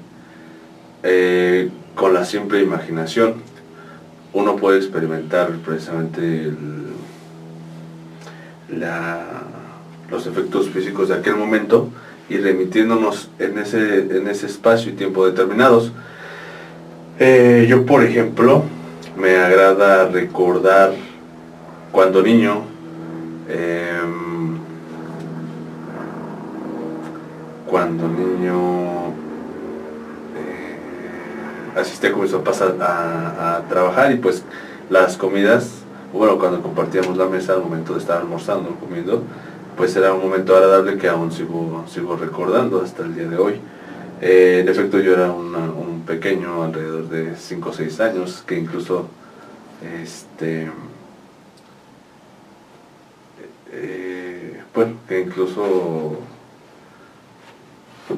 eh, 1.02 1.70
con 1.96 2.14
la 2.14 2.24
simple 2.24 2.62
imaginación. 2.62 3.34
Uno 4.32 4.54
puede 4.56 4.78
experimentar 4.78 5.50
precisamente 5.64 6.52
la- 8.68 9.42
los 10.08 10.26
efectos 10.26 10.68
físicos 10.70 11.08
de 11.08 11.14
aquel 11.14 11.34
momento 11.36 11.88
y 12.30 12.38
remitiéndonos 12.38 13.28
en 13.38 13.58
ese, 13.58 13.98
en 14.16 14.28
ese 14.28 14.46
espacio 14.46 14.92
y 14.92 14.94
tiempo 14.94 15.26
determinados. 15.26 15.92
Eh, 17.18 17.66
yo, 17.68 17.84
por 17.84 18.02
ejemplo, 18.02 18.62
me 19.18 19.36
agrada 19.36 20.06
recordar 20.08 20.92
cuando 21.92 22.22
niño, 22.22 22.62
em, 23.48 24.56
cuando 27.68 28.08
niño 28.08 29.08
eh, 30.36 31.78
asistía 31.80 32.12
con 32.12 32.22
mis 32.22 32.32
papás 32.32 32.62
a, 32.62 32.66
a- 32.80 33.56
a 33.56 33.60
trabajar 33.68 34.12
y 34.12 34.16
pues 34.16 34.44
las 34.88 35.16
comidas, 35.16 35.68
bueno, 36.12 36.38
cuando 36.38 36.62
compartíamos 36.62 37.16
la 37.16 37.26
mesa 37.26 37.52
al 37.54 37.60
momento 37.62 37.92
de 37.94 38.00
estar 38.00 38.18
almorzando, 38.18 38.70
comiendo, 38.80 39.22
pues 39.76 39.96
era 39.96 40.12
un 40.12 40.22
momento 40.22 40.54
agradable 40.54 40.98
que 40.98 41.09
aún 41.09 41.33
sigo, 41.33 41.85
sigo 41.88 42.16
recordando 42.16 42.83
hasta 42.83 43.02
el 43.02 43.14
día 43.14 43.28
de 43.28 43.37
hoy. 43.37 43.54
Eh, 44.20 44.61
en 44.61 44.68
efecto 44.68 44.98
yo 45.00 45.14
era 45.14 45.30
un 45.30 46.02
pequeño, 46.06 46.62
alrededor 46.62 47.09
de 47.09 47.37
5 47.37 47.68
o 47.68 47.72
6 47.72 48.00
años, 48.00 48.44
que 48.46 48.59
incluso 48.59 49.09
este 50.02 50.70
eh, 53.72 54.61
bueno, 54.74 54.94
que 55.09 55.20
incluso 55.20 56.18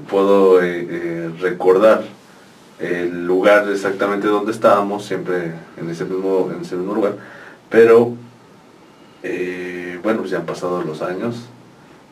puedo 0.08 0.62
eh, 0.62 1.30
recordar 1.40 2.02
el 2.80 3.26
lugar 3.26 3.68
exactamente 3.68 4.26
donde 4.26 4.52
estábamos, 4.52 5.04
siempre 5.04 5.52
en 5.76 5.90
ese 5.90 6.04
mismo, 6.04 6.50
en 6.52 6.62
ese 6.62 6.76
mismo 6.76 6.94
lugar, 6.94 7.16
pero 7.68 8.16
bueno, 10.02 10.20
pues 10.20 10.30
ya 10.30 10.38
han 10.38 10.46
pasado 10.46 10.82
los 10.82 11.02
años 11.02 11.46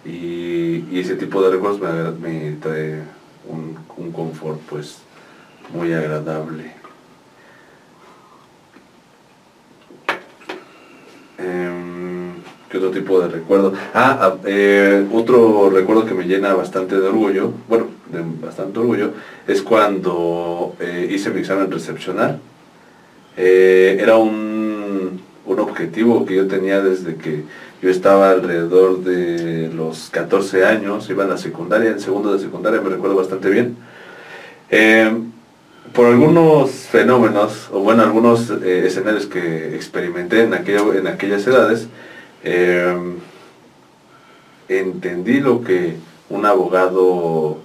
y, 0.05 0.99
ese 0.99 1.17
tipo 1.17 1.43
de 1.43 1.51
recuerdos 1.51 1.81
me, 2.21 2.53
trae 2.53 3.03
un, 3.49 4.13
confort 4.13 4.61
pues 4.69 4.99
muy 5.73 5.93
agradable. 5.93 6.73
Em, 11.39 12.33
¿Qué 12.69 12.79
otro 12.79 12.91
tipo 12.91 13.21
de 13.21 13.29
recuerdo? 13.29 13.73
Ah, 13.95 14.19
ah, 14.21 14.37
eh, 14.45 15.07
otro 15.13 15.71
recuerdo 15.71 16.07
que 16.07 16.15
me 16.15 16.25
llena 16.25 16.55
bastante 16.55 16.99
de 16.99 17.09
orgullo, 17.09 17.53
bueno, 17.69 17.87
de 18.11 18.23
bastante 18.45 18.79
orgullo, 18.79 19.13
es 19.47 19.63
cuando 19.63 20.75
eh, 20.81 21.09
hice 21.11 21.31
mi 21.31 21.41
examen 21.41 21.71
recepcional. 21.71 22.41
Eh, 23.37 23.97
era 24.01 24.17
un 24.17 24.50
objetivo 25.85 26.27
que 26.27 26.37
yo 26.37 26.47
tenía 26.47 26.81
desde 26.83 27.17
que 27.17 27.45
yo 27.83 27.89
estaba 27.89 28.31
alrededor 28.31 29.03
de 29.03 29.71
los 29.75 30.11
14 30.11 30.67
años, 30.67 31.09
iba 31.09 31.25
en 31.25 31.31
la 31.31 31.39
secundaria, 31.39 31.91
en 31.91 32.01
segundo 32.01 32.33
de 32.35 32.39
secundaria, 32.39 32.81
me 32.83 32.91
recuerdo 32.91 33.17
bastante 33.17 33.49
bien. 33.49 33.77
Eh, 34.71 35.11
por 35.95 36.07
algunos 36.07 36.71
fenómenos, 36.71 37.71
o 37.73 37.81
bueno, 37.81 38.03
algunos 38.03 38.51
eh, 38.63 38.85
escenarios 38.87 39.25
que 39.27 39.75
experimenté 39.75 40.43
en, 40.45 40.53
aquella- 40.55 40.95
en 40.99 41.07
aquellas 41.07 41.47
edades, 41.47 41.89
eh, 42.45 42.95
entendí 44.69 45.41
lo 45.41 45.63
que 45.65 45.97
un 46.29 46.45
abogado 46.45 47.59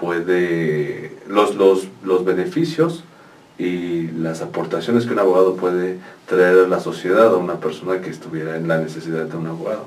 puede, 0.00 1.16
los, 1.28 1.56
los, 1.56 1.88
los 2.04 2.24
beneficios 2.24 3.02
y 3.58 4.08
las 4.08 4.42
aportaciones 4.42 5.06
que 5.06 5.12
un 5.12 5.18
abogado 5.18 5.56
puede 5.56 5.98
traer 6.26 6.64
a 6.64 6.68
la 6.68 6.80
sociedad 6.80 7.28
a 7.28 7.36
una 7.36 7.58
persona 7.58 8.00
que 8.00 8.10
estuviera 8.10 8.56
en 8.56 8.68
la 8.68 8.78
necesidad 8.78 9.24
de 9.24 9.36
un 9.36 9.46
abogado. 9.46 9.86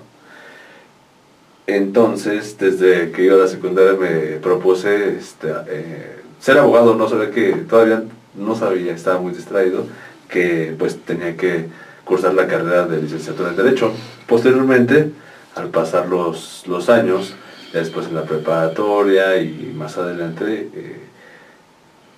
Entonces, 1.67 2.57
desde 2.57 3.11
que 3.11 3.25
iba 3.25 3.35
a 3.35 3.39
la 3.39 3.47
secundaria 3.47 3.93
me 3.93 4.37
propuse 4.37 5.17
este, 5.17 5.53
eh, 5.67 6.15
ser 6.39 6.57
abogado 6.57 6.95
no 6.95 7.07
sabía 7.07 7.29
que, 7.31 7.51
todavía 7.69 8.03
no 8.35 8.55
sabía, 8.55 8.93
estaba 8.93 9.19
muy 9.19 9.33
distraído, 9.33 9.85
que 10.29 10.75
pues 10.77 10.97
tenía 10.99 11.35
que 11.37 11.67
cursar 12.05 12.33
la 12.33 12.47
carrera 12.47 12.87
de 12.87 13.01
licenciatura 13.01 13.49
en 13.49 13.55
Derecho. 13.55 13.91
Posteriormente, 14.27 15.11
al 15.55 15.69
pasar 15.69 16.07
los, 16.07 16.63
los 16.65 16.89
años, 16.89 17.35
después 17.73 18.07
en 18.07 18.15
la 18.15 18.23
preparatoria 18.23 19.37
y 19.37 19.73
más 19.75 19.97
adelante, 19.97 20.69
eh, 20.73 21.01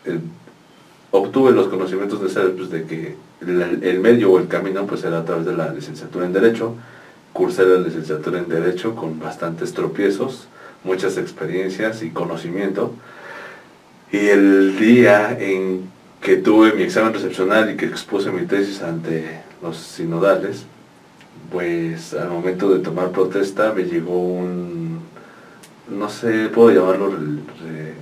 eh, 0.05 0.19
obtuve 1.11 1.51
los 1.51 1.67
conocimientos 1.67 2.21
necesarios 2.21 2.53
pues, 2.57 2.69
de 2.69 2.85
que 2.85 3.15
el, 3.41 3.99
medio 3.99 4.31
o 4.31 4.39
el 4.39 4.47
camino 4.47 4.85
pues 4.85 5.03
era 5.03 5.19
a 5.19 5.25
través 5.25 5.45
de 5.45 5.53
la 5.53 5.71
licenciatura 5.71 6.25
en 6.25 6.33
Derecho. 6.33 6.75
Cursé 7.33 7.65
la 7.65 7.79
licenciatura 7.79 8.39
en 8.39 8.49
Derecho 8.49 8.95
con 8.95 9.19
bastantes 9.19 9.73
tropiezos, 9.73 10.47
muchas 10.83 11.17
experiencias 11.17 12.01
y 12.03 12.11
conocimiento. 12.11 12.93
Y 14.11 14.17
el 14.17 14.77
día 14.77 15.37
en 15.39 15.89
que 16.21 16.37
tuve 16.37 16.73
mi 16.73 16.83
examen 16.83 17.13
recepcional 17.13 17.71
y 17.71 17.77
que 17.77 17.85
expuse 17.85 18.31
mi 18.31 18.45
tesis 18.45 18.81
ante 18.81 19.41
los 19.61 19.77
sinodales, 19.77 20.65
pues 21.51 22.13
al 22.13 22.29
momento 22.29 22.69
de 22.69 22.79
tomar 22.79 23.11
protesta 23.11 23.73
me 23.73 23.83
llegó 23.83 24.17
un, 24.17 24.99
no 25.89 26.09
sé, 26.09 26.49
puedo 26.49 26.71
llamarlo, 26.71 27.13
eh, 27.65 27.93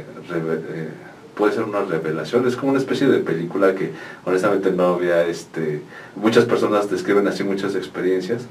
puede 1.40 1.54
ser 1.54 1.64
una 1.64 1.82
revelación, 1.82 2.46
es 2.46 2.58
como 2.58 2.72
una 2.72 2.80
especie 2.80 3.08
de 3.08 3.20
película 3.20 3.74
que 3.74 3.92
honestamente 4.26 4.72
no 4.72 4.96
había, 4.96 5.26
este, 5.26 5.82
muchas 6.18 6.44
personas 6.44 6.92
describen 6.92 7.28
así 7.30 7.46
muchas 7.46 7.76
experiencias. 7.76 8.44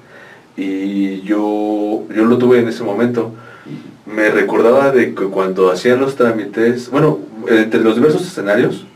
Y 0.56 1.20
yo, 1.20 2.04
yo 2.08 2.24
lo 2.24 2.38
tuve 2.38 2.60
en 2.60 2.68
ese 2.68 2.82
momento. 2.82 3.32
Me 4.06 4.30
recordaba 4.30 4.90
de 4.90 5.14
que 5.14 5.24
cuando 5.26 5.70
hacía 5.70 5.96
los 5.96 6.16
trámites, 6.16 6.90
bueno, 6.90 7.18
entre 7.46 7.80
los 7.80 7.94
diversos 7.94 8.22
escenarios, 8.22 8.86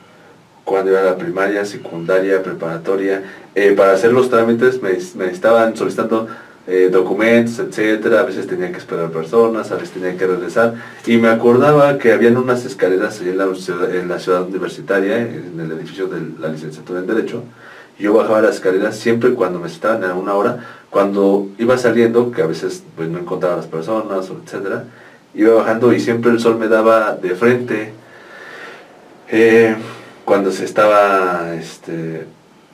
cuando 0.65 0.91
iba 0.91 1.01
a 1.01 1.05
la 1.05 1.19
primaria, 1.19 1.65
secundaria, 1.67 2.43
preparatoria, 2.43 3.23
eh, 3.55 3.75
para 3.77 3.93
hacer 3.93 4.13
los 4.13 4.31
trámites 4.31 4.81
me, 4.83 5.27
estaban 5.27 5.77
solicitando 5.77 6.29
eh, 6.67 6.89
documentos, 6.93 7.59
etcétera, 7.59 8.21
a 8.21 8.23
veces 8.23 8.47
tenía 8.47 8.71
que 8.71 8.79
esperar 8.79 9.11
personas, 9.11 9.71
a 9.73 9.75
veces 9.75 9.91
tenía 9.91 10.17
que 10.17 10.27
regresar, 10.27 10.75
y 11.07 11.17
me 11.17 11.29
acordaba 11.29 11.99
que 11.99 12.13
habían 12.13 12.37
unas 12.37 12.65
escaleras 12.65 13.21
en 13.21 13.37
la, 13.37 13.45
en 13.45 14.09
la 14.09 14.19
ciudad 14.19 14.43
universitaria, 14.43 15.19
en 15.19 15.59
el 15.59 15.73
edificio 15.73 16.07
de 16.07 16.21
la 16.39 16.49
licenciatura 16.49 17.01
en 17.01 17.07
Derecho, 17.07 17.43
yo 17.99 18.15
bajaba 18.15 18.43
las 18.43 18.57
escaleras 18.57 18.97
siempre 18.97 19.35
cuando 19.35 19.59
me 19.61 19.69
estaban 19.69 20.03
a 20.05 20.15
una 20.15 20.35
hora, 20.35 20.65
cuando 20.91 21.49
iba 21.59 21.79
saliendo, 21.79 22.33
que 22.33 22.43
a 22.43 22.47
veces 22.47 22.83
pues, 22.97 23.09
no 23.09 23.19
encontraba 23.19 23.55
a 23.55 23.59
las 23.59 23.67
personas, 23.67 24.29
etcétera, 24.45 24.85
iba 25.35 25.55
bajando 25.55 25.93
y 25.93 26.01
siempre 26.01 26.31
el 26.31 26.41
sol 26.41 26.59
me 26.59 26.69
daba 26.69 27.15
de 27.17 27.35
frente. 27.35 27.93
Eh, 29.29 29.75
cuando 30.25 30.53
se 30.53 30.65
estaba, 30.65 31.55
este, 31.55 32.27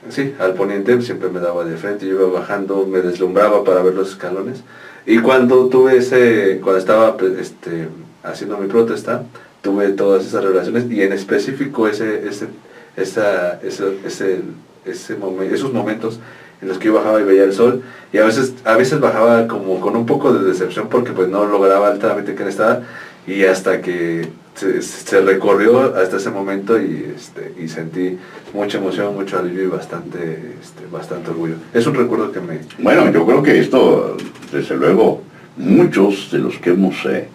sí, 0.09 0.35
al 0.39 0.55
poniente 0.55 1.01
siempre 1.03 1.29
me 1.29 1.41
daba 1.41 1.65
de 1.65 1.77
frente, 1.77 2.07
yo 2.07 2.15
iba 2.15 2.41
bajando, 2.41 2.87
me 2.87 3.01
deslumbraba 3.01 3.65
para 3.65 3.83
ver 3.83 3.95
los 3.95 4.11
escalones. 4.11 4.63
Y 5.07 5.19
cuando 5.21 5.69
tuve 5.69 5.97
ese, 5.97 6.61
cuando 6.63 6.79
estaba 6.79 7.17
este, 7.41 7.89
haciendo 8.23 8.59
mi 8.59 8.69
protesta, 8.69 9.25
tuve 9.63 9.89
todas 9.91 10.27
esas 10.27 10.45
revelaciones 10.45 10.91
y 10.91 11.03
en 11.03 11.13
específico 11.13 11.89
ese, 11.89 12.29
ese, 12.29 12.49
esa, 12.97 13.61
ese, 13.63 13.99
ese, 14.05 14.41
ese 14.85 15.17
esos 15.53 15.73
momentos 15.73 16.21
en 16.61 16.69
los 16.69 16.79
que 16.79 16.87
yo 16.87 16.95
bajaba 16.95 17.21
y 17.21 17.25
veía 17.25 17.45
el 17.45 17.53
sol 17.53 17.83
y 18.13 18.19
a 18.19 18.25
veces, 18.25 18.55
a 18.65 18.77
veces 18.77 19.01
bajaba 19.01 19.47
como 19.47 19.81
con 19.81 19.97
un 19.97 20.07
poco 20.07 20.33
de 20.33 20.45
decepción 20.45 20.89
porque 20.89 21.13
pues 21.13 21.29
no 21.29 21.47
lograba 21.47 21.91
el 21.91 21.99
trámite 21.99 22.35
que 22.35 22.49
estaba 22.49 22.83
y 23.29 23.45
hasta 23.45 23.83
que 23.83 24.27
se, 24.55 25.21
recorrió 25.21 25.95
hasta 25.95 26.17
ese 26.17 26.31
momento 26.31 26.81
y, 26.81 27.13
este, 27.15 27.53
y 27.63 27.69
sentí 27.69 28.17
mucha 28.55 28.79
emoción, 28.79 29.15
mucho 29.15 29.39
alivio 29.39 29.65
y 29.65 29.67
bastante, 29.67 30.55
este, 30.61 30.87
bastante 30.91 31.31
orgullo. 31.31 31.57
Es 31.75 31.87
un 31.87 31.95
recuerdo 31.95 32.33
que 32.33 32.41
me... 32.41 32.61
Bueno, 32.79 33.13
yo 33.13 33.27
creo 33.27 33.43
que 33.43 33.61
esto, 33.61 34.17
desde 34.51 34.77
luego, 34.77 35.23
muchos 35.59 36.31
de 36.33 36.39
los 36.39 36.57
que 36.57 36.71
hemos 36.71 37.05
eh, 37.05 37.29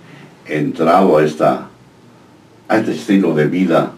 entrado 0.48 1.20
a, 1.20 1.24
esta, 1.24 1.70
a 2.68 2.78
este 2.78 2.92
estilo 2.94 3.36
de 3.36 3.46
vida 3.46 3.92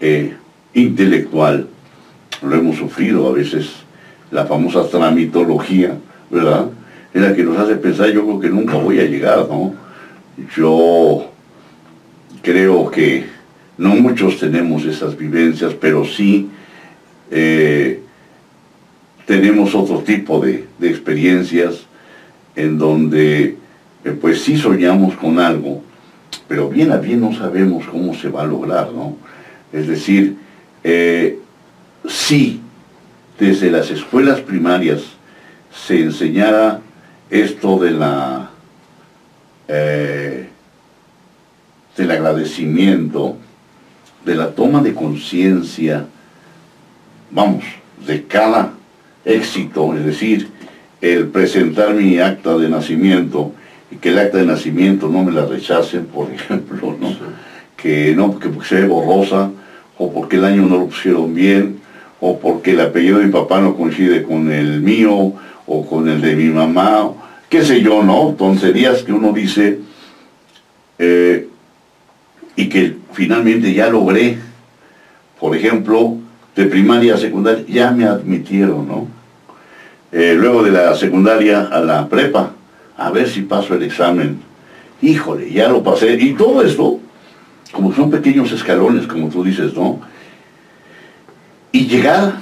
eh, 0.00 0.34
intelectual, 0.72 1.68
lo 2.42 2.56
hemos 2.56 2.76
sufrido 2.76 3.28
a 3.28 3.32
veces, 3.32 3.72
la 4.30 4.46
famosa 4.46 4.88
tramitología, 4.88 5.98
¿verdad? 6.30 6.66
En 7.12 7.22
la 7.22 7.34
que 7.34 7.44
nos 7.44 7.58
hace 7.58 7.76
pensar, 7.76 8.10
yo 8.10 8.24
creo 8.24 8.40
que 8.40 8.48
nunca 8.48 8.74
voy 8.74 9.00
a 9.00 9.04
llegar, 9.04 9.46
¿no? 9.48 9.85
Yo 10.56 11.30
creo 12.42 12.90
que 12.90 13.26
no 13.78 13.90
muchos 13.96 14.38
tenemos 14.38 14.84
esas 14.84 15.16
vivencias, 15.16 15.74
pero 15.74 16.04
sí 16.04 16.48
eh, 17.30 18.00
tenemos 19.26 19.74
otro 19.74 19.98
tipo 20.00 20.40
de, 20.40 20.66
experiencias 20.80 21.86
en 22.54 22.78
donde 22.78 23.56
eh, 24.04 24.10
pues 24.20 24.42
sí 24.42 24.56
soñamos 24.56 25.16
con 25.16 25.38
algo, 25.38 25.82
pero 26.48 26.68
bien 26.68 26.92
a 26.92 26.98
bien 26.98 27.20
no 27.20 27.34
sabemos 27.34 27.86
cómo 27.86 28.14
se 28.14 28.28
va 28.28 28.42
a 28.42 28.46
lograr, 28.46 28.92
¿no? 28.92 29.16
Es 29.72 29.88
decir, 29.88 30.36
eh, 30.84 31.38
si 32.08 32.60
desde 33.38 33.70
las 33.70 33.90
escuelas 33.90 34.40
primarias 34.40 35.02
se 35.86 36.00
enseñara 36.00 36.80
esto 37.28 37.78
de 37.78 37.90
la 37.90 38.50
del 39.68 40.50
agradecimiento, 42.10 43.36
de 44.24 44.34
la 44.34 44.50
toma 44.50 44.82
de 44.82 44.94
conciencia, 44.94 46.06
vamos, 47.30 47.64
de 48.06 48.24
cada 48.24 48.72
éxito, 49.24 49.94
es 49.94 50.04
decir, 50.04 50.48
el 51.00 51.28
presentar 51.28 51.94
mi 51.94 52.18
acta 52.18 52.56
de 52.56 52.68
nacimiento 52.68 53.52
y 53.90 53.96
que 53.96 54.10
el 54.10 54.18
acta 54.18 54.38
de 54.38 54.46
nacimiento 54.46 55.08
no 55.08 55.24
me 55.24 55.32
la 55.32 55.46
rechacen, 55.46 56.06
por 56.06 56.30
ejemplo, 56.32 56.96
¿no? 56.98 57.16
que 57.76 58.14
no, 58.16 58.38
que 58.38 58.48
se 58.64 58.82
ve 58.82 58.88
borrosa, 58.88 59.50
o 59.98 60.12
porque 60.12 60.36
el 60.36 60.44
año 60.44 60.62
no 60.62 60.78
lo 60.78 60.86
pusieron 60.86 61.34
bien, 61.34 61.80
o 62.20 62.38
porque 62.38 62.72
el 62.72 62.80
apellido 62.80 63.18
de 63.18 63.26
mi 63.26 63.32
papá 63.32 63.60
no 63.60 63.76
coincide 63.76 64.22
con 64.22 64.50
el 64.50 64.80
mío, 64.80 65.32
o 65.66 65.86
con 65.86 66.08
el 66.08 66.20
de 66.20 66.36
mi 66.36 66.44
mamá, 66.44 67.12
qué 67.56 67.64
sé 67.64 67.80
yo, 67.80 68.02
¿no? 68.02 68.34
Tonterías 68.36 69.02
que 69.02 69.14
uno 69.14 69.32
dice, 69.32 69.78
eh, 70.98 71.48
y 72.54 72.68
que 72.68 72.96
finalmente 73.12 73.72
ya 73.72 73.88
logré, 73.88 74.36
por 75.40 75.56
ejemplo, 75.56 76.18
de 76.54 76.66
primaria 76.66 77.14
a 77.14 77.16
secundaria, 77.16 77.64
ya 77.66 77.92
me 77.92 78.04
admitieron, 78.04 78.86
¿no? 78.86 79.08
Eh, 80.12 80.34
luego 80.36 80.62
de 80.62 80.70
la 80.70 80.94
secundaria 80.94 81.62
a 81.62 81.80
la 81.80 82.06
prepa, 82.08 82.52
a 82.94 83.10
ver 83.10 83.26
si 83.26 83.40
paso 83.40 83.74
el 83.74 83.84
examen. 83.84 84.38
Híjole, 85.00 85.50
ya 85.50 85.68
lo 85.68 85.82
pasé. 85.82 86.12
Y 86.20 86.34
todo 86.34 86.62
esto, 86.62 87.00
como 87.72 87.90
son 87.94 88.10
pequeños 88.10 88.52
escalones, 88.52 89.06
como 89.06 89.30
tú 89.30 89.42
dices, 89.42 89.72
¿no? 89.72 90.00
Y 91.72 91.86
llegar 91.86 92.34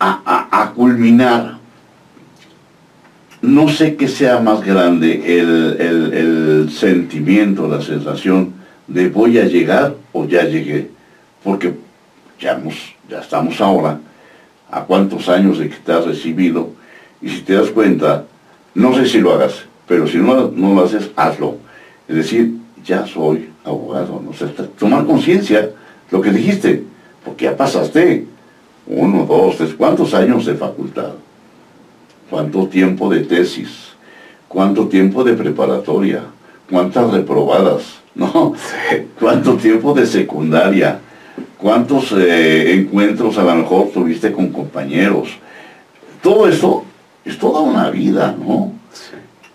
a, 0.00 0.72
culminar, 0.74 1.58
no 3.42 3.68
sé 3.68 3.96
qué 3.96 4.08
sea 4.08 4.38
más 4.38 4.64
grande 4.64 5.38
el, 5.38 5.76
el 5.80 6.70
sentimiento, 6.70 7.68
la 7.68 7.82
sensación 7.82 8.54
de 8.86 9.08
voy 9.08 9.38
a 9.38 9.44
llegar 9.44 9.96
o 10.12 10.26
ya 10.26 10.44
llegué, 10.44 10.90
porque 11.42 11.74
ya, 12.38 12.60
ya 13.08 13.20
estamos 13.20 13.60
ahora 13.60 13.98
a 14.70 14.84
cuántos 14.84 15.28
años 15.28 15.58
de 15.58 15.68
que 15.68 15.76
te 15.76 15.92
has 15.92 16.06
recibido, 16.06 16.70
y 17.20 17.28
si 17.28 17.40
te 17.42 17.54
das 17.54 17.70
cuenta, 17.70 18.24
no 18.74 18.94
sé 18.94 19.06
si 19.06 19.20
lo 19.20 19.32
hagas, 19.32 19.64
pero 19.86 20.06
si 20.06 20.18
no, 20.18 20.50
no 20.54 20.74
lo 20.74 20.84
haces, 20.84 21.10
hazlo. 21.16 21.56
Es 22.08 22.16
decir, 22.16 22.54
ya 22.84 23.06
soy 23.06 23.50
abogado, 23.64 24.22
no 24.22 24.32
tomar 24.78 25.04
conciencia, 25.04 25.70
lo 26.10 26.20
que 26.20 26.30
dijiste, 26.30 26.84
porque 27.24 27.44
ya 27.46 27.56
pasaste 27.56 28.26
uno, 28.86 29.24
dos, 29.26 29.56
tres, 29.56 29.74
¿cuántos 29.74 30.14
años 30.14 30.46
de 30.46 30.54
facultad? 30.54 31.12
¿Cuánto 32.32 32.66
tiempo 32.66 33.10
de 33.10 33.20
tesis? 33.20 33.92
¿Cuánto 34.48 34.88
tiempo 34.88 35.22
de 35.22 35.34
preparatoria? 35.34 36.22
¿Cuántas 36.70 37.12
reprobadas? 37.12 38.00
¿no? 38.14 38.54
¿Cuánto 39.20 39.56
tiempo 39.56 39.92
de 39.92 40.06
secundaria? 40.06 40.98
¿Cuántos 41.58 42.10
eh, 42.12 42.72
encuentros 42.72 43.36
a 43.36 43.42
lo 43.42 43.54
mejor 43.56 43.90
tuviste 43.90 44.32
con 44.32 44.48
compañeros? 44.48 45.28
Todo 46.22 46.48
eso 46.48 46.86
es 47.22 47.36
toda 47.36 47.60
una 47.60 47.90
vida, 47.90 48.34
¿no? 48.38 48.72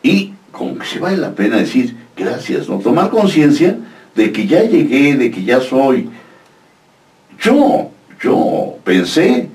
Y 0.03 0.33
como 0.51 0.77
que 0.77 0.85
se 0.85 0.99
vale 0.99 1.17
la 1.17 1.31
pena 1.31 1.57
decir 1.57 1.95
gracias, 2.15 2.69
¿no? 2.69 2.77
Tomar 2.77 3.09
conciencia 3.09 3.75
de 4.13 4.31
que 4.31 4.45
ya 4.45 4.61
llegué, 4.61 5.15
de 5.15 5.31
que 5.31 5.43
ya 5.43 5.61
soy. 5.61 6.11
Yo, 7.41 7.89
yo 8.21 8.77
pensé 8.83 9.49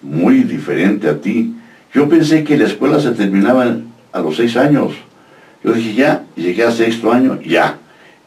muy 0.00 0.44
diferente 0.44 1.10
a 1.10 1.20
ti. 1.20 1.55
Yo 1.96 2.10
pensé 2.10 2.44
que 2.44 2.58
la 2.58 2.66
escuela 2.66 3.00
se 3.00 3.12
terminaba 3.12 3.74
a 4.12 4.20
los 4.20 4.36
seis 4.36 4.54
años. 4.58 4.92
Yo 5.64 5.72
dije, 5.72 5.94
ya, 5.94 6.24
llegué 6.36 6.62
a 6.62 6.70
sexto 6.70 7.10
año, 7.10 7.40
ya 7.40 7.78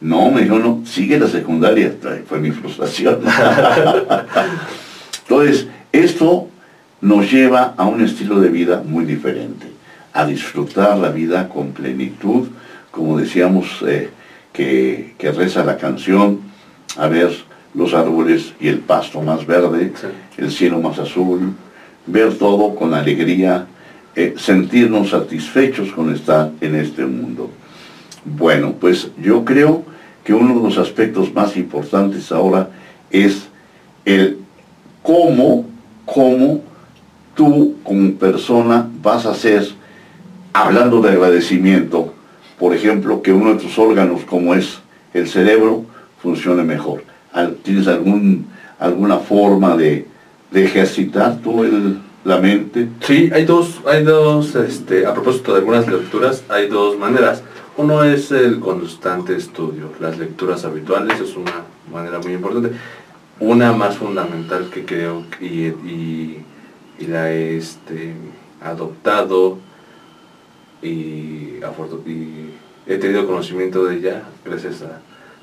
No, 0.01 0.31
me 0.31 0.41
dijo, 0.41 0.57
no, 0.57 0.81
sigue 0.87 1.19
la 1.19 1.27
secundaria. 1.27 1.93
Fue 2.27 2.39
mi 2.39 2.49
frustración. 2.59 3.19
Entonces, 5.21 5.67
esto 5.91 6.47
nos 6.99 7.31
lleva 7.31 7.75
a 7.77 7.85
un 7.85 8.03
estilo 8.03 8.39
de 8.39 8.49
vida 8.49 8.81
muy 8.83 9.05
diferente, 9.05 9.67
a 10.13 10.25
disfrutar 10.25 10.97
la 10.97 11.09
vida 11.09 11.47
con 11.47 11.71
plenitud, 11.71 12.47
como 12.89 13.19
decíamos 13.19 13.83
eh, 13.87 14.09
que, 14.51 15.13
reza 15.37 15.63
la 15.63 15.77
canción, 15.77 16.39
a 16.97 17.07
ver 17.07 17.29
los 17.75 17.93
árboles 17.93 18.51
y 18.59 18.67
el 18.67 18.79
pasto 18.79 19.21
más 19.21 19.45
verde, 19.45 19.93
el 20.37 20.49
cielo 20.49 20.81
más 20.81 20.97
azul, 20.97 21.53
ver 22.05 22.37
todo 22.37 22.75
con 22.75 22.93
alegría, 22.93 23.67
eh, 24.15 24.35
sentirnos 24.37 25.11
satisfechos 25.11 25.91
con 25.91 26.13
estar 26.13 26.51
en 26.61 26.75
este 26.75 27.05
mundo. 27.05 27.49
Bueno, 28.25 28.73
pues 28.79 29.11
yo 29.21 29.45
creo 29.45 29.83
que 30.23 30.33
uno 30.33 30.55
de 30.55 30.63
los 30.63 30.77
aspectos 30.77 31.33
más 31.33 31.55
importantes 31.55 32.31
ahora 32.31 32.69
es 33.09 33.47
el 34.05 34.39
cómo, 35.01 35.65
cómo 36.05 36.61
tú 37.35 37.75
como 37.83 38.11
persona 38.13 38.89
vas 39.01 39.25
a 39.25 39.31
hacer, 39.31 39.67
hablando 40.51 41.01
de 41.01 41.11
agradecimiento, 41.11 42.13
por 42.59 42.75
ejemplo, 42.75 43.21
que 43.21 43.31
uno 43.31 43.53
de 43.53 43.59
tus 43.59 43.79
órganos 43.79 44.25
como 44.25 44.53
es 44.53 44.79
el 45.13 45.27
cerebro 45.27 45.85
funcione 46.21 46.63
mejor. 46.63 47.03
¿Tienes 47.63 47.87
algún, 47.87 48.47
alguna 48.77 49.17
forma 49.17 49.77
de, 49.77 50.05
ejercitar 50.53 51.39
tú 51.41 51.63
la 52.23 52.37
mente? 52.37 52.89
Sí, 53.01 53.29
hay 53.33 53.45
dos, 53.45 53.81
hay 53.85 54.03
dos, 54.03 54.55
este, 54.55 55.05
a 55.05 55.13
propósito 55.13 55.53
de 55.53 55.59
algunas 55.59 55.87
lecturas, 55.87 56.43
hay 56.49 56.67
dos 56.67 56.97
maneras. 56.97 57.43
Uno 57.77 58.03
es 58.03 58.31
el 58.31 58.59
constante 58.59 59.37
estudio. 59.37 59.91
Las 60.01 60.17
lecturas 60.17 60.65
habituales 60.65 61.19
es 61.21 61.35
una 61.37 61.63
manera 61.89 62.19
muy 62.19 62.33
importante. 62.33 62.71
Una 63.39 63.71
más 63.71 63.95
fundamental 63.95 64.69
que 64.69 64.83
creo 64.83 65.23
y, 65.39 66.39
la 67.07 67.31
he 67.31 67.55
este, 67.55 68.13
adoptado 68.61 69.59
y, 70.81 71.59
he 72.85 72.97
tenido 72.97 73.27
conocimiento 73.27 73.85
de 73.85 73.97
ella 73.97 74.23
gracias 74.43 74.83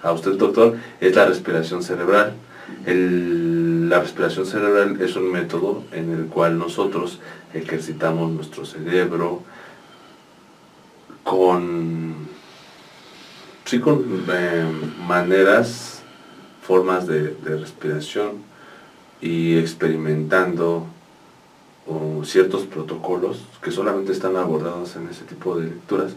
a, 0.03 0.13
usted 0.13 0.33
doctor, 0.33 0.77
es 1.01 1.17
la 1.17 1.25
respiración 1.25 1.83
cerebral. 1.83 2.35
La 2.87 4.01
respiración 4.01 4.47
cerebral 4.47 5.01
es 5.01 5.17
un 5.17 5.31
método 5.31 5.85
en 5.93 6.13
el 6.13 6.27
cual 6.27 6.59
nosotros 6.59 7.21
ejercitamos 7.55 8.31
nuestro 8.33 8.65
cerebro, 8.65 9.43
con, 11.23 12.29
sí, 13.65 13.81
con 13.81 14.25
eh, 14.29 14.65
maneras, 15.07 16.03
formas 16.63 17.07
de, 17.07 17.37
respiración 17.45 18.45
y 19.21 19.57
experimentando 19.57 20.87
ciertos 22.25 22.67
protocolos 22.67 23.39
que 23.63 23.71
solamente 23.71 24.11
están 24.11 24.37
abordados 24.37 24.97
en 24.97 25.09
ese 25.09 25.25
tipo 25.25 25.57
de 25.57 25.67
lecturas 25.67 26.17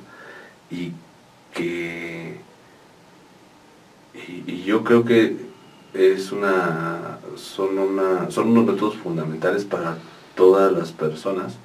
y 0.72 0.94
que 1.54 2.40
y, 4.14 4.64
yo 4.64 4.84
creo 4.84 5.06
que 5.06 5.49
es 5.94 6.32
una 6.32 7.20
son 7.36 7.78
una 7.78 8.30
son 8.32 8.50
unos 8.50 8.66
métodos 8.66 8.96
fundamentales 8.98 9.66
para 9.66 9.98
todas 10.36 10.72
las 10.72 10.92
personas 10.92 11.58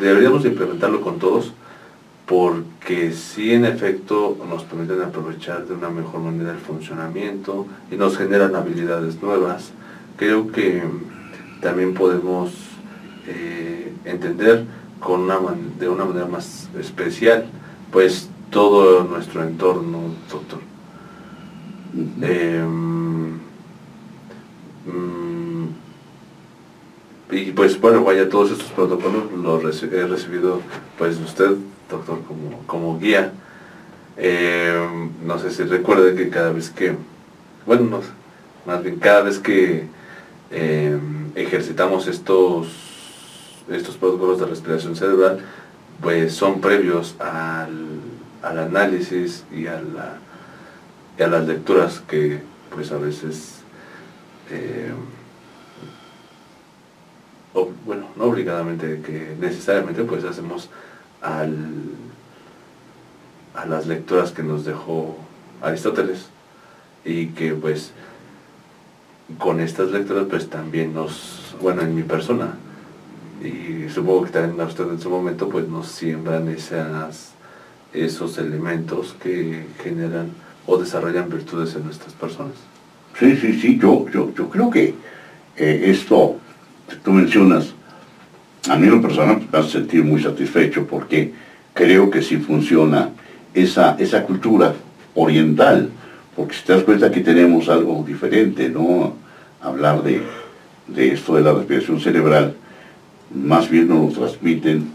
deberíamos 0.00 0.44
implementarlo 0.44 1.00
con 1.00 1.18
todos 1.18 1.52
porque 2.26 3.12
sí 3.12 3.52
en 3.52 3.64
efecto 3.64 4.38
nos 4.48 4.62
permiten 4.64 5.02
aprovechar 5.02 5.66
de 5.66 5.74
una 5.74 5.90
mejor 5.90 6.20
manera 6.20 6.52
el 6.52 6.58
funcionamiento 6.58 7.66
y 7.90 7.96
nos 7.96 8.16
generan 8.16 8.54
habilidades 8.54 9.20
nuevas. 9.20 9.72
Creo 10.16 10.50
que 10.50 10.82
también 11.60 11.94
podemos 11.94 12.52
eh, 13.26 13.92
entender 14.04 14.64
con 15.00 15.22
una 15.22 15.38
de 15.78 15.88
una 15.88 16.04
manera 16.04 16.26
más 16.26 16.70
especial 16.78 17.46
pues 17.90 18.30
todo 18.50 19.04
nuestro 19.04 19.42
entorno, 19.42 19.98
doctor. 20.30 20.60
Y 27.30 27.52
pues 27.52 27.80
bueno, 27.80 28.04
vaya, 28.04 28.28
todos 28.28 28.50
estos 28.50 28.70
protocolos 28.72 29.32
los 29.32 29.82
he 29.82 30.06
recibido 30.06 30.60
pues 30.98 31.18
usted 31.18 31.56
doctor 31.92 32.18
como, 32.66 32.98
guía. 32.98 33.32
Eh, 34.16 34.88
no 35.24 35.38
sé 35.38 35.50
si 35.50 35.62
recuerde 35.62 36.14
que 36.14 36.28
cada 36.28 36.52
vez 36.52 36.70
que, 36.70 36.94
bueno, 37.66 38.00
más 38.66 38.82
bien 38.82 38.98
cada 38.98 39.22
vez 39.22 39.38
que 39.38 39.86
eh, 40.50 40.98
ejercitamos 41.34 42.06
estos, 42.08 42.68
estos 43.70 43.96
protocolos 43.96 44.40
de 44.40 44.46
respiración 44.46 44.96
cerebral, 44.96 45.40
pues 46.00 46.34
son 46.34 46.60
previos 46.60 47.14
al, 47.20 48.00
análisis 48.42 49.44
y 49.52 49.66
a, 49.66 49.80
la, 49.80 50.18
a 51.24 51.28
las 51.28 51.46
lecturas 51.46 52.02
que 52.08 52.40
pues 52.74 52.90
a 52.90 52.98
veces 52.98 53.61
eh, 54.50 54.92
bueno, 57.84 58.06
no 58.16 58.24
obligadamente, 58.24 59.02
que 59.02 59.36
necesariamente 59.38 60.04
pues 60.04 60.24
hacemos 60.24 60.70
a 61.20 61.46
las 63.66 63.86
lecturas 63.86 64.32
que 64.32 64.42
nos 64.42 64.64
dejó 64.64 65.16
Aristóteles 65.60 66.26
y 67.04 67.28
que 67.28 67.54
pues 67.54 67.92
con 69.38 69.60
estas 69.60 69.90
lecturas 69.90 70.26
pues 70.28 70.50
también 70.50 70.94
nos, 70.94 71.54
bueno 71.60 71.82
en 71.82 71.94
mi 71.94 72.02
persona 72.02 72.56
y 73.42 73.88
supongo 73.88 74.24
que 74.24 74.30
también 74.30 74.60
a 74.60 74.64
usted 74.64 74.88
en 74.88 75.00
su 75.00 75.10
momento 75.10 75.48
pues 75.48 75.68
nos 75.68 75.88
siembran 75.88 76.48
esas, 76.48 77.32
esos 77.92 78.38
elementos 78.38 79.14
que 79.22 79.66
generan 79.82 80.30
o 80.66 80.78
desarrollan 80.78 81.28
virtudes 81.28 81.74
en 81.74 81.84
nuestras 81.84 82.12
personas. 82.14 82.71
Sí, 83.22 83.36
sí, 83.36 83.52
sí, 83.60 83.78
yo, 83.80 84.06
yo, 84.12 84.34
yo 84.34 84.48
creo 84.48 84.68
que 84.68 84.94
eh, 85.56 85.82
esto 85.86 86.38
que 86.88 86.96
tú 86.96 87.12
mencionas 87.12 87.72
a 88.68 88.74
mí 88.76 88.88
en 88.88 89.00
persona 89.00 89.34
me 89.34 89.58
hace 89.60 89.70
sentir 89.70 90.02
muy 90.02 90.20
satisfecho 90.20 90.88
porque 90.88 91.32
creo 91.72 92.10
que 92.10 92.20
sí 92.20 92.38
funciona 92.38 93.10
esa, 93.54 93.94
esa 94.00 94.24
cultura 94.24 94.74
oriental, 95.14 95.90
porque 96.34 96.54
si 96.54 96.64
te 96.64 96.72
das 96.72 96.82
cuenta 96.82 97.12
que 97.12 97.20
tenemos 97.20 97.68
algo 97.68 98.04
diferente, 98.04 98.68
¿no? 98.68 99.14
Hablar 99.60 100.02
de, 100.02 100.20
esto 101.12 101.36
de 101.36 101.42
la 101.42 101.52
respiración 101.52 102.00
cerebral, 102.00 102.56
más 103.32 103.70
bien 103.70 103.86
nos 103.86 104.16
lo 104.16 104.26
transmiten 104.26 104.88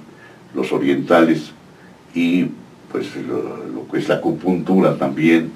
los 0.53 0.73
orientales 0.73 1.51
y 2.13 2.47
pues 2.91 3.07
lo, 3.25 3.87
que 3.89 3.99
es 3.99 4.09
la 4.09 4.15
acupuntura 4.15 4.97
también, 4.97 5.49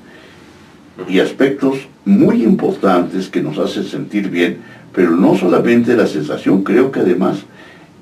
y 1.08 1.20
aspectos 1.20 1.88
muy 2.06 2.44
importantes 2.44 3.30
que 3.30 3.42
nos 3.42 3.58
hacen 3.58 3.84
sentir 3.86 4.30
bien, 4.30 4.60
pero 4.94 5.12
no 5.12 5.36
solamente 5.36 5.96
la 5.96 6.08
sensación, 6.08 6.64
creo 6.64 6.92
que 6.92 7.00
además 7.00 7.46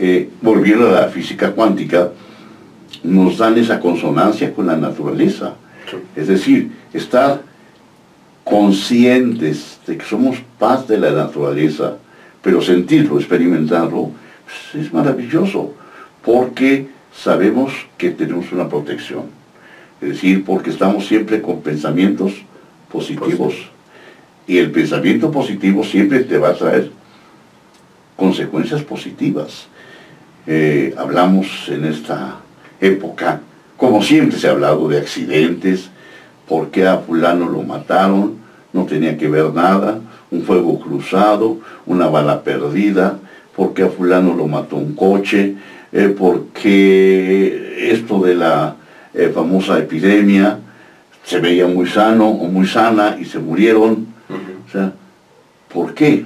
eh, 0.01 0.29
volviendo 0.41 0.87
a 0.87 1.01
la 1.01 1.07
física 1.09 1.51
cuántica, 1.51 2.11
nos 3.03 3.37
dan 3.37 3.57
esa 3.57 3.81
consonancia 3.81 4.53
con 4.53 4.67
la 4.67 4.77
naturaleza. 4.77 5.55
Es 6.15 6.29
decir, 6.29 6.71
estar 6.93 7.41
conscientes 8.45 9.79
de 9.85 9.97
que 9.97 10.05
somos 10.05 10.37
paz 10.57 10.87
de 10.87 10.97
la 10.97 11.11
naturaleza, 11.11 11.97
pero 12.41 12.61
sentirlo, 12.61 13.19
experimentarlo, 13.19 14.11
pues, 14.45 14.85
es 14.85 14.93
maravilloso, 14.93 15.73
porque 16.23 16.87
sabemos 17.13 17.73
que 17.97 18.11
tenemos 18.11 18.51
una 18.53 18.69
protección. 18.69 19.23
Es 20.01 20.09
decir, 20.09 20.45
porque 20.45 20.69
estamos 20.69 21.05
siempre 21.07 21.41
con 21.41 21.61
pensamientos 21.61 22.33
positivos. 22.91 23.53
Y 24.47 24.57
el 24.57 24.71
pensamiento 24.71 25.31
positivo 25.31 25.83
siempre 25.83 26.21
te 26.21 26.37
va 26.37 26.49
a 26.49 26.55
traer 26.55 26.91
consecuencias 28.15 28.81
positivas. 28.83 29.67
Eh, 30.47 30.93
hablamos 30.97 31.69
en 31.69 31.85
esta 31.85 32.37
época, 32.81 33.41
como 33.77 34.01
siempre 34.01 34.37
se 34.37 34.47
ha 34.47 34.51
hablado 34.51 34.87
de 34.87 34.97
accidentes, 34.97 35.89
por 36.47 36.69
qué 36.69 36.87
a 36.87 36.97
fulano 36.97 37.47
lo 37.47 37.61
mataron, 37.63 38.37
no 38.73 38.85
tenía 38.85 39.17
que 39.17 39.29
ver 39.29 39.53
nada, 39.53 39.99
un 40.31 40.43
fuego 40.43 40.79
cruzado, 40.79 41.57
una 41.85 42.07
bala 42.07 42.43
perdida, 42.43 43.19
por 43.55 43.73
qué 43.73 43.83
a 43.83 43.89
fulano 43.89 44.33
lo 44.33 44.47
mató 44.47 44.75
un 44.75 44.95
coche, 44.95 45.55
eh, 45.91 46.09
por 46.09 46.47
qué 46.47 47.91
esto 47.91 48.19
de 48.21 48.35
la 48.35 48.75
eh, 49.13 49.31
famosa 49.33 49.77
epidemia 49.79 50.59
se 51.23 51.39
veía 51.39 51.67
muy 51.67 51.87
sano 51.87 52.27
o 52.27 52.47
muy 52.47 52.67
sana 52.67 53.17
y 53.19 53.25
se 53.25 53.39
murieron. 53.39 54.07
O 54.67 54.71
sea, 54.71 54.93
¿por 55.71 55.93
qué? 55.93 56.25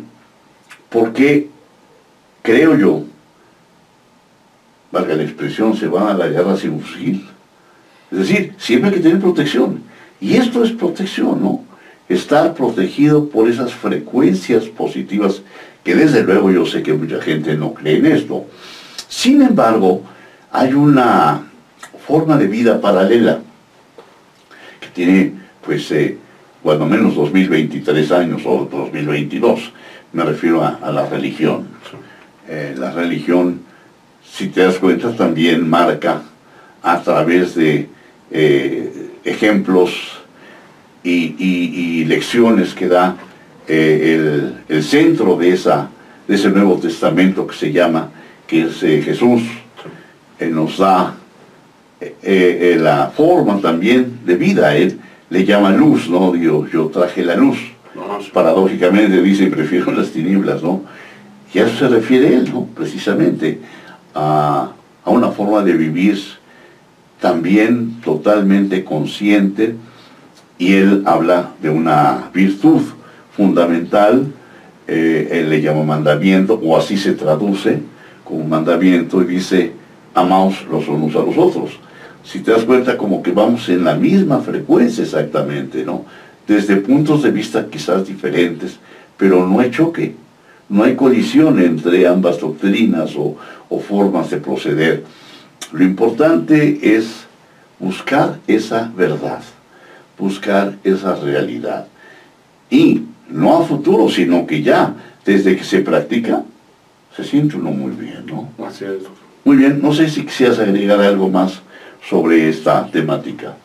Porque 0.89 1.49
creo 2.41 2.77
yo 2.77 3.03
valga 4.93 5.15
la 5.15 5.23
expresión, 5.23 5.75
se 5.75 5.87
van 5.87 6.07
a 6.07 6.13
la 6.13 6.27
guerra 6.27 6.55
sin 6.55 6.79
fusil. 6.79 7.27
Es 8.11 8.19
decir, 8.19 8.53
siempre 8.59 8.91
hay 8.91 8.95
que 8.97 9.01
tener 9.01 9.19
protección. 9.19 9.81
Y 10.21 10.35
esto 10.35 10.63
es 10.63 10.71
protección, 10.71 11.41
¿no? 11.41 11.63
Estar 12.07 12.53
protegido 12.53 13.27
por 13.27 13.49
esas 13.49 13.73
frecuencias 13.73 14.65
positivas, 14.65 15.41
que 15.83 15.95
desde 15.95 16.23
luego 16.23 16.51
yo 16.51 16.65
sé 16.67 16.83
que 16.83 16.93
mucha 16.93 17.19
gente 17.19 17.57
no 17.57 17.73
cree 17.73 17.97
en 17.97 18.05
esto. 18.05 18.45
Sin 19.09 19.41
embargo, 19.41 20.03
hay 20.51 20.73
una 20.73 21.41
forma 22.05 22.37
de 22.37 22.47
vida 22.47 22.79
paralela 22.79 23.39
tiene, 24.93 25.33
pues, 25.65 25.91
eh, 25.91 26.17
cuando 26.61 26.85
menos 26.85 27.15
2023 27.15 28.11
años 28.11 28.41
o 28.45 28.67
2022. 28.71 29.71
Me 30.13 30.23
refiero 30.23 30.63
a, 30.63 30.91
la 30.91 31.07
religión. 31.07 31.67
Eh, 32.47 32.75
la 32.77 32.91
religión, 32.91 33.61
si 34.23 34.47
te 34.47 34.61
das 34.61 34.77
cuenta, 34.77 35.15
también 35.15 35.67
marca 35.69 36.21
a 36.81 37.01
través 37.01 37.55
de 37.55 37.89
eh, 38.31 39.11
ejemplos 39.23 40.19
y, 41.03 42.05
lecciones 42.05 42.73
que 42.73 42.87
da 42.87 43.17
el, 43.67 44.83
centro 44.83 45.35
de, 45.35 45.49
esa, 45.49 45.89
de 46.27 46.35
ese 46.35 46.49
Nuevo 46.49 46.77
Testamento 46.77 47.47
que 47.47 47.55
se 47.55 47.71
llama, 47.71 48.09
que 48.45 48.63
es 48.63 48.79
Jesús, 48.79 49.41
nos 50.39 50.77
da 50.77 51.15
eh, 52.05 52.15
eh, 52.23 52.77
la 52.79 53.11
forma 53.15 53.59
también 53.59 54.19
de 54.25 54.35
vida. 54.35 54.75
Él 54.75 54.99
le 55.29 55.45
llama 55.45 55.71
luz, 55.71 56.09
¿no? 56.09 56.35
Yo, 56.35 56.67
yo 56.67 56.87
traje 56.87 57.23
la 57.23 57.35
luz. 57.35 57.57
Paradójicamente 58.33 59.21
dice, 59.21 59.47
prefiero 59.47 59.91
las 59.95 60.11
tinieblas, 60.11 60.61
¿no? 60.63 60.81
Y 61.53 61.59
a 61.59 61.67
eso 61.67 61.77
se 61.77 61.87
refiere 61.87 62.33
él, 62.35 62.49
¿no? 62.51 62.65
Precisamente 62.75 63.59
a, 64.15 64.71
a 65.03 65.09
una 65.09 65.29
forma 65.29 65.63
de 65.63 65.73
vivir 65.73 66.17
también 67.19 68.01
totalmente 68.01 68.83
consciente 68.83 69.75
y 70.57 70.73
él 70.73 71.03
habla 71.05 71.51
de 71.61 71.69
una 71.69 72.29
virtud 72.33 72.81
fundamental, 73.35 74.27
eh, 74.87 75.29
él 75.31 75.49
le 75.49 75.61
llama 75.61 75.83
mandamiento, 75.83 76.59
o 76.63 76.77
así 76.77 76.97
se 76.97 77.13
traduce 77.13 77.81
como 78.23 78.43
mandamiento, 78.45 79.21
y 79.21 79.25
dice, 79.25 79.71
amaos 80.13 80.65
los 80.69 80.87
unos 80.87 81.15
a 81.15 81.19
los 81.19 81.37
otros. 81.37 81.79
Si 82.23 82.39
te 82.39 82.51
das 82.51 82.63
cuenta 82.63 82.97
como 82.97 83.21
que 83.21 83.31
vamos 83.31 83.67
en 83.69 83.83
la 83.83 83.95
misma 83.95 84.39
frecuencia 84.39 85.03
exactamente, 85.03 85.83
¿no? 85.83 86.05
Desde 86.47 86.77
puntos 86.77 87.23
de 87.23 87.31
vista 87.31 87.67
quizás 87.69 88.07
diferentes, 88.07 88.77
pero 89.17 89.45
no 89.45 89.59
hay 89.59 89.71
choque, 89.71 90.15
no 90.69 90.83
hay 90.83 90.95
colisión 90.95 91.59
entre 91.59 92.07
ambas 92.07 92.39
doctrinas 92.39 93.15
o, 93.15 93.35
o 93.69 93.79
formas 93.79 94.29
de 94.29 94.37
proceder. 94.37 95.03
Lo 95.71 95.83
importante 95.83 96.79
es 96.95 97.25
buscar 97.79 98.39
esa 98.47 98.91
verdad, 98.95 99.41
buscar 100.17 100.77
esa 100.83 101.15
realidad. 101.15 101.87
Y 102.69 103.03
no 103.29 103.57
a 103.57 103.65
futuro, 103.65 104.09
sino 104.09 104.47
que 104.47 104.61
ya, 104.61 104.95
desde 105.25 105.55
que 105.55 105.63
se 105.63 105.81
practica, 105.81 106.43
se 107.15 107.23
siente 107.23 107.57
uno 107.57 107.71
muy 107.71 107.91
bien, 107.91 108.25
¿no? 108.25 108.49
Así 108.65 108.85
es. 108.85 109.03
Muy 109.43 109.57
bien, 109.57 109.81
no 109.81 109.93
sé 109.93 110.09
si 110.09 110.23
quisieras 110.23 110.59
agregar 110.59 111.01
algo 111.01 111.29
más 111.29 111.61
sobre 112.07 112.49
esta 112.49 112.89
temática. 112.91 113.55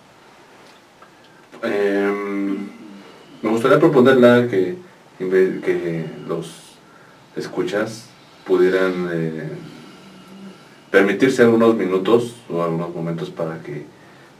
Em, 1.63 2.69
me 3.43 3.51
gustaría 3.51 3.79
proponerla 3.79 4.49
que, 4.49 4.77
que 5.19 6.07
los 6.27 6.77
escuchas 7.37 8.09
pudieran 8.47 9.09
eh, 9.13 9.49
permitirse 10.91 11.43
algunos 11.43 11.75
minutos 11.75 12.37
o 12.49 12.63
algunos 12.63 12.95
momentos 12.95 13.31
para 13.31 13.61
que 13.63 13.85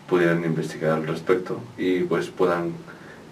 pudieran 0.09 0.45
investigar 0.45 0.93
al 0.93 1.07
respecto 1.07 1.61
y 1.77 2.01
pues 2.01 2.29
puedan 2.29 2.73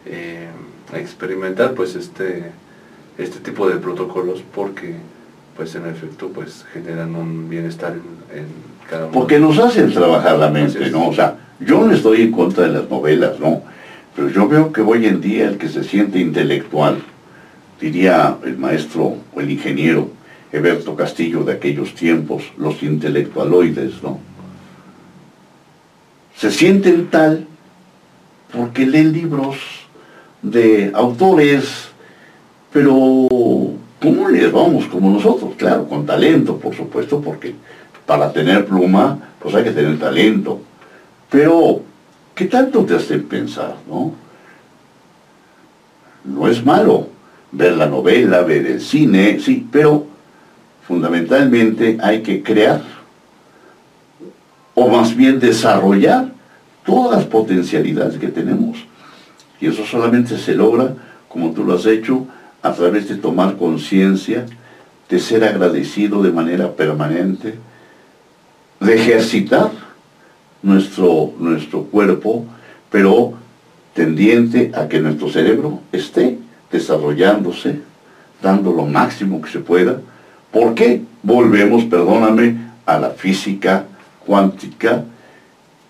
eh, 0.04 0.48
experimentar 0.92 1.74
pues 1.74 1.94
este 1.94 2.52
este 3.18 3.40
tipo 3.40 3.66
de 3.66 3.76
protocolos 3.76 4.42
porque 4.54 4.94
pues 5.56 5.74
en 5.74 5.86
efecto 5.86 6.28
pues 6.28 6.66
generan 6.72 7.14
un 7.14 7.48
bienestar 7.48 7.94
en. 8.32 8.75
Porque 9.12 9.38
nos 9.38 9.58
hacen 9.58 9.92
trabajar 9.92 10.38
la 10.38 10.50
mente, 10.50 10.90
¿no? 10.90 11.08
O 11.08 11.14
sea, 11.14 11.36
yo 11.60 11.84
no 11.84 11.92
estoy 11.92 12.22
en 12.22 12.32
contra 12.32 12.64
de 12.64 12.72
las 12.72 12.88
novelas, 12.88 13.38
¿no? 13.40 13.62
Pero 14.14 14.30
yo 14.30 14.48
veo 14.48 14.72
que 14.72 14.80
hoy 14.80 15.06
en 15.06 15.20
día 15.20 15.48
el 15.48 15.58
que 15.58 15.68
se 15.68 15.82
siente 15.84 16.18
intelectual, 16.18 16.98
diría 17.80 18.36
el 18.44 18.56
maestro 18.56 19.16
o 19.34 19.40
el 19.40 19.50
ingeniero 19.50 20.10
Eberto 20.52 20.94
Castillo 20.94 21.42
de 21.44 21.54
aquellos 21.54 21.94
tiempos, 21.94 22.44
los 22.56 22.82
intelectualoides, 22.82 24.02
¿no? 24.02 24.20
Se 26.36 26.50
sienten 26.50 27.08
tal 27.08 27.46
porque 28.52 28.86
leen 28.86 29.12
libros 29.12 29.56
de 30.42 30.90
autores, 30.94 31.88
pero 32.72 33.28
¿Cómo 34.00 34.28
les 34.28 34.52
vamos? 34.52 34.86
Como 34.86 35.10
nosotros, 35.10 35.54
claro, 35.56 35.88
con 35.88 36.04
talento, 36.04 36.58
por 36.58 36.74
supuesto, 36.74 37.20
porque 37.20 37.54
para 38.06 38.32
tener 38.32 38.64
pluma, 38.64 39.18
pues 39.40 39.54
hay 39.54 39.64
que 39.64 39.72
tener 39.72 39.98
talento. 39.98 40.60
Pero, 41.28 41.82
¿qué 42.34 42.46
tanto 42.46 42.84
te 42.84 42.94
hacen 42.94 43.24
pensar, 43.24 43.74
no? 43.88 44.14
No 46.24 46.48
es 46.48 46.64
malo 46.64 47.08
ver 47.52 47.76
la 47.76 47.86
novela, 47.86 48.42
ver 48.42 48.66
el 48.66 48.80
cine, 48.80 49.38
sí, 49.40 49.66
pero 49.70 50.06
fundamentalmente 50.86 51.98
hay 52.00 52.22
que 52.22 52.42
crear, 52.42 52.80
o 54.74 54.88
más 54.88 55.16
bien 55.16 55.40
desarrollar 55.40 56.28
todas 56.84 57.18
las 57.18 57.26
potencialidades 57.26 58.18
que 58.18 58.28
tenemos. 58.28 58.78
Y 59.60 59.66
eso 59.66 59.84
solamente 59.84 60.38
se 60.38 60.54
logra, 60.54 60.94
como 61.28 61.52
tú 61.52 61.64
lo 61.64 61.74
has 61.74 61.86
hecho, 61.86 62.26
a 62.62 62.72
través 62.72 63.08
de 63.08 63.16
tomar 63.16 63.56
conciencia, 63.56 64.46
de 65.08 65.18
ser 65.18 65.44
agradecido 65.44 66.22
de 66.22 66.32
manera 66.32 66.72
permanente, 66.72 67.54
de 68.86 68.94
ejercitar 68.94 69.70
nuestro, 70.62 71.32
nuestro 71.38 71.82
cuerpo, 71.84 72.46
pero 72.90 73.34
tendiente 73.94 74.72
a 74.74 74.88
que 74.88 75.00
nuestro 75.00 75.28
cerebro 75.28 75.80
esté 75.92 76.38
desarrollándose, 76.70 77.80
dando 78.42 78.72
lo 78.72 78.86
máximo 78.86 79.40
que 79.40 79.50
se 79.50 79.58
pueda. 79.58 80.00
¿Por 80.52 80.74
qué? 80.74 81.02
Volvemos, 81.22 81.84
perdóname, 81.84 82.56
a 82.84 82.98
la 82.98 83.10
física 83.10 83.84
cuántica, 84.24 85.04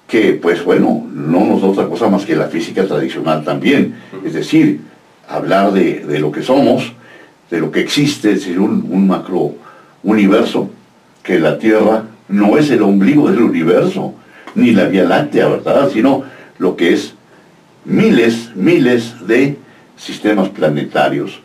que 0.09 0.33
pues 0.35 0.65
bueno, 0.65 1.07
no 1.13 1.45
nos 1.45 1.63
da 1.63 1.69
otra 1.69 1.89
cosa 1.89 2.09
más 2.09 2.25
que 2.25 2.37
la 2.37 2.47
física 2.47 2.87
tradicional 2.87 3.45
también. 3.45 3.97
Es 4.25 4.35
decir, 4.35 4.81
hablar 5.29 5.73
de, 5.73 6.19
lo 6.19 6.31
que 6.31 6.43
somos, 6.43 6.93
de 7.51 7.61
lo 7.61 7.71
que 7.71 7.81
existe, 7.81 8.33
es 8.33 8.41
decir, 8.41 8.59
un, 8.59 9.07
macro 9.07 9.55
universo, 10.03 10.71
que 11.23 11.41
la 11.41 11.59
Tierra 11.59 12.05
no 12.29 12.59
es 12.59 12.71
el 12.71 12.83
ombligo 12.83 13.31
del 13.31 13.43
universo, 13.43 14.15
ni 14.55 14.73
la 14.73 14.87
Vía 14.87 15.05
Láctea, 15.05 15.49
¿verdad? 15.49 15.91
Sino 15.93 16.25
lo 16.59 16.77
que 16.77 16.93
es 16.93 17.15
miles, 17.85 18.51
miles 18.55 19.27
de 19.27 19.59
sistemas 19.97 20.49
planetarios. 20.49 21.41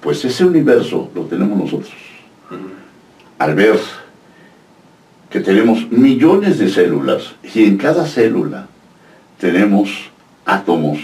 Pues 0.00 0.24
ese 0.24 0.44
universo 0.44 1.10
lo 1.14 1.22
tenemos 1.22 1.58
nosotros. 1.58 1.94
Al 3.38 3.54
ver 3.54 3.78
que 5.30 5.40
tenemos 5.40 5.90
millones 5.90 6.58
de 6.58 6.68
células 6.68 7.34
y 7.54 7.64
en 7.64 7.76
cada 7.76 8.06
célula 8.06 8.66
tenemos 9.38 10.10
átomos 10.44 10.98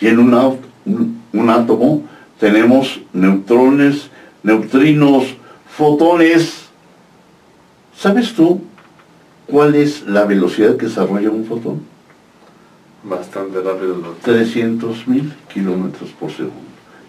y 0.00 0.06
en 0.06 0.18
una 0.18 0.50
un, 1.32 1.50
átomo, 1.50 2.02
tenemos 2.38 3.00
neutrones, 3.12 4.10
neutrinos, 4.42 5.24
fotones. 5.68 6.67
¿Sabes 7.98 8.32
tú 8.32 8.60
cuál 9.48 9.74
es 9.74 10.06
la 10.06 10.24
velocidad 10.24 10.76
que 10.76 10.86
desarrolla 10.86 11.30
un 11.30 11.44
fotón? 11.44 11.80
Bastante 13.02 13.60
rápido. 13.60 14.14
300 14.22 15.08
mil 15.08 15.34
kilómetros 15.52 16.10
por 16.10 16.30
segundo. 16.30 16.54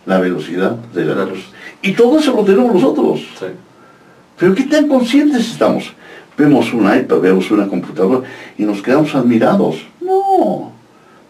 La 0.08 0.18
velocidad 0.18 0.72
de 0.72 1.06
la 1.06 1.26
luz. 1.26 1.46
Y 1.84 1.92
todo 1.92 2.18
eso 2.18 2.36
lo 2.36 2.44
tenemos 2.44 2.74
nosotros. 2.74 3.22
Pero 4.40 4.56
¿qué 4.56 4.64
tan 4.64 4.88
conscientes 4.88 5.52
estamos? 5.52 5.94
Vemos 6.36 6.74
un 6.74 6.92
iPad, 6.92 7.20
vemos 7.20 7.52
una 7.52 7.68
computadora 7.68 8.28
y 8.58 8.64
nos 8.64 8.82
quedamos 8.82 9.14
admirados. 9.14 9.86
No. 10.02 10.72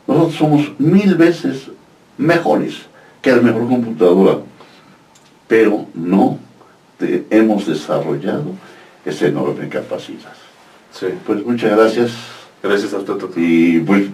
Nosotros 0.08 0.36
somos 0.36 0.72
mil 0.80 1.16
veces 1.16 1.70
mejores 2.18 2.76
que 3.22 3.36
la 3.36 3.42
mejor 3.42 3.68
computadora, 3.68 4.38
pero 5.50 5.86
no 5.94 6.40
hemos 7.30 7.68
desarrollado 7.68 8.54
esa 9.06 9.28
enorme 9.28 9.68
capacidad. 9.70 10.34
Sí. 10.92 11.08
Pues 11.26 11.46
muchas 11.46 11.76
gracias. 11.78 12.12
Gracias 12.62 12.94
a 12.94 12.98
usted. 12.98 13.16
Y 13.38 13.80
pues 13.80 14.08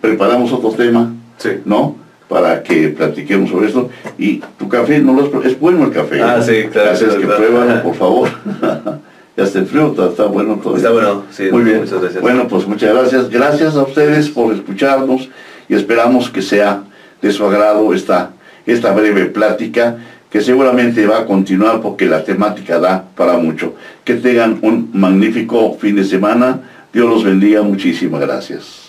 preparamos 0.00 0.52
otro 0.52 0.70
tema, 0.70 1.12
sí. 1.38 1.60
¿no? 1.64 1.96
Para 2.28 2.62
que 2.62 2.88
platiquemos 2.88 3.50
sobre 3.50 3.68
esto. 3.68 3.90
Y 4.18 4.38
tu 4.58 4.68
café, 4.68 4.98
no 5.00 5.12
lo 5.12 5.42
es 5.42 5.58
bueno 5.58 5.84
el 5.84 5.92
café. 5.92 6.22
Ah, 6.22 6.40
sí, 6.40 6.64
claro. 6.70 6.90
Gracias, 6.90 7.14
que 7.14 7.26
pruébalo, 7.26 7.82
por 7.82 7.94
favor. 7.94 8.28
Ya 9.34 9.44
está 9.44 9.60
el 9.60 9.66
frío, 9.66 9.86
está, 9.88 10.08
está 10.08 10.24
bueno 10.26 10.60
todo. 10.62 10.76
Está 10.76 10.90
bueno, 10.90 11.24
sí. 11.30 11.44
Muy 11.50 11.64
bien. 11.64 11.78
Muchas 11.78 12.02
gracias. 12.02 12.20
Bueno, 12.20 12.46
pues 12.48 12.66
muchas 12.66 12.94
gracias. 12.94 13.30
Gracias 13.30 13.76
a 13.76 13.82
ustedes 13.82 14.28
por 14.28 14.52
escucharnos 14.52 15.30
y 15.70 15.74
esperamos 15.74 16.28
que 16.28 16.42
sea 16.42 16.82
de 17.22 17.32
su 17.32 17.46
agrado 17.46 17.94
esta, 17.94 18.32
esta 18.66 18.92
breve 18.92 19.26
plática 19.26 19.96
que 20.32 20.40
seguramente 20.40 21.06
va 21.06 21.18
a 21.18 21.26
continuar 21.26 21.82
porque 21.82 22.06
la 22.06 22.24
temática 22.24 22.78
da 22.78 23.04
para 23.14 23.36
mucho. 23.36 23.74
Que 24.02 24.14
tengan 24.14 24.58
un 24.62 24.88
magnífico 24.94 25.76
fin 25.78 25.94
de 25.94 26.04
semana. 26.04 26.60
Dios 26.90 27.06
los 27.06 27.22
bendiga. 27.22 27.60
Muchísimas 27.60 28.22
gracias. 28.22 28.81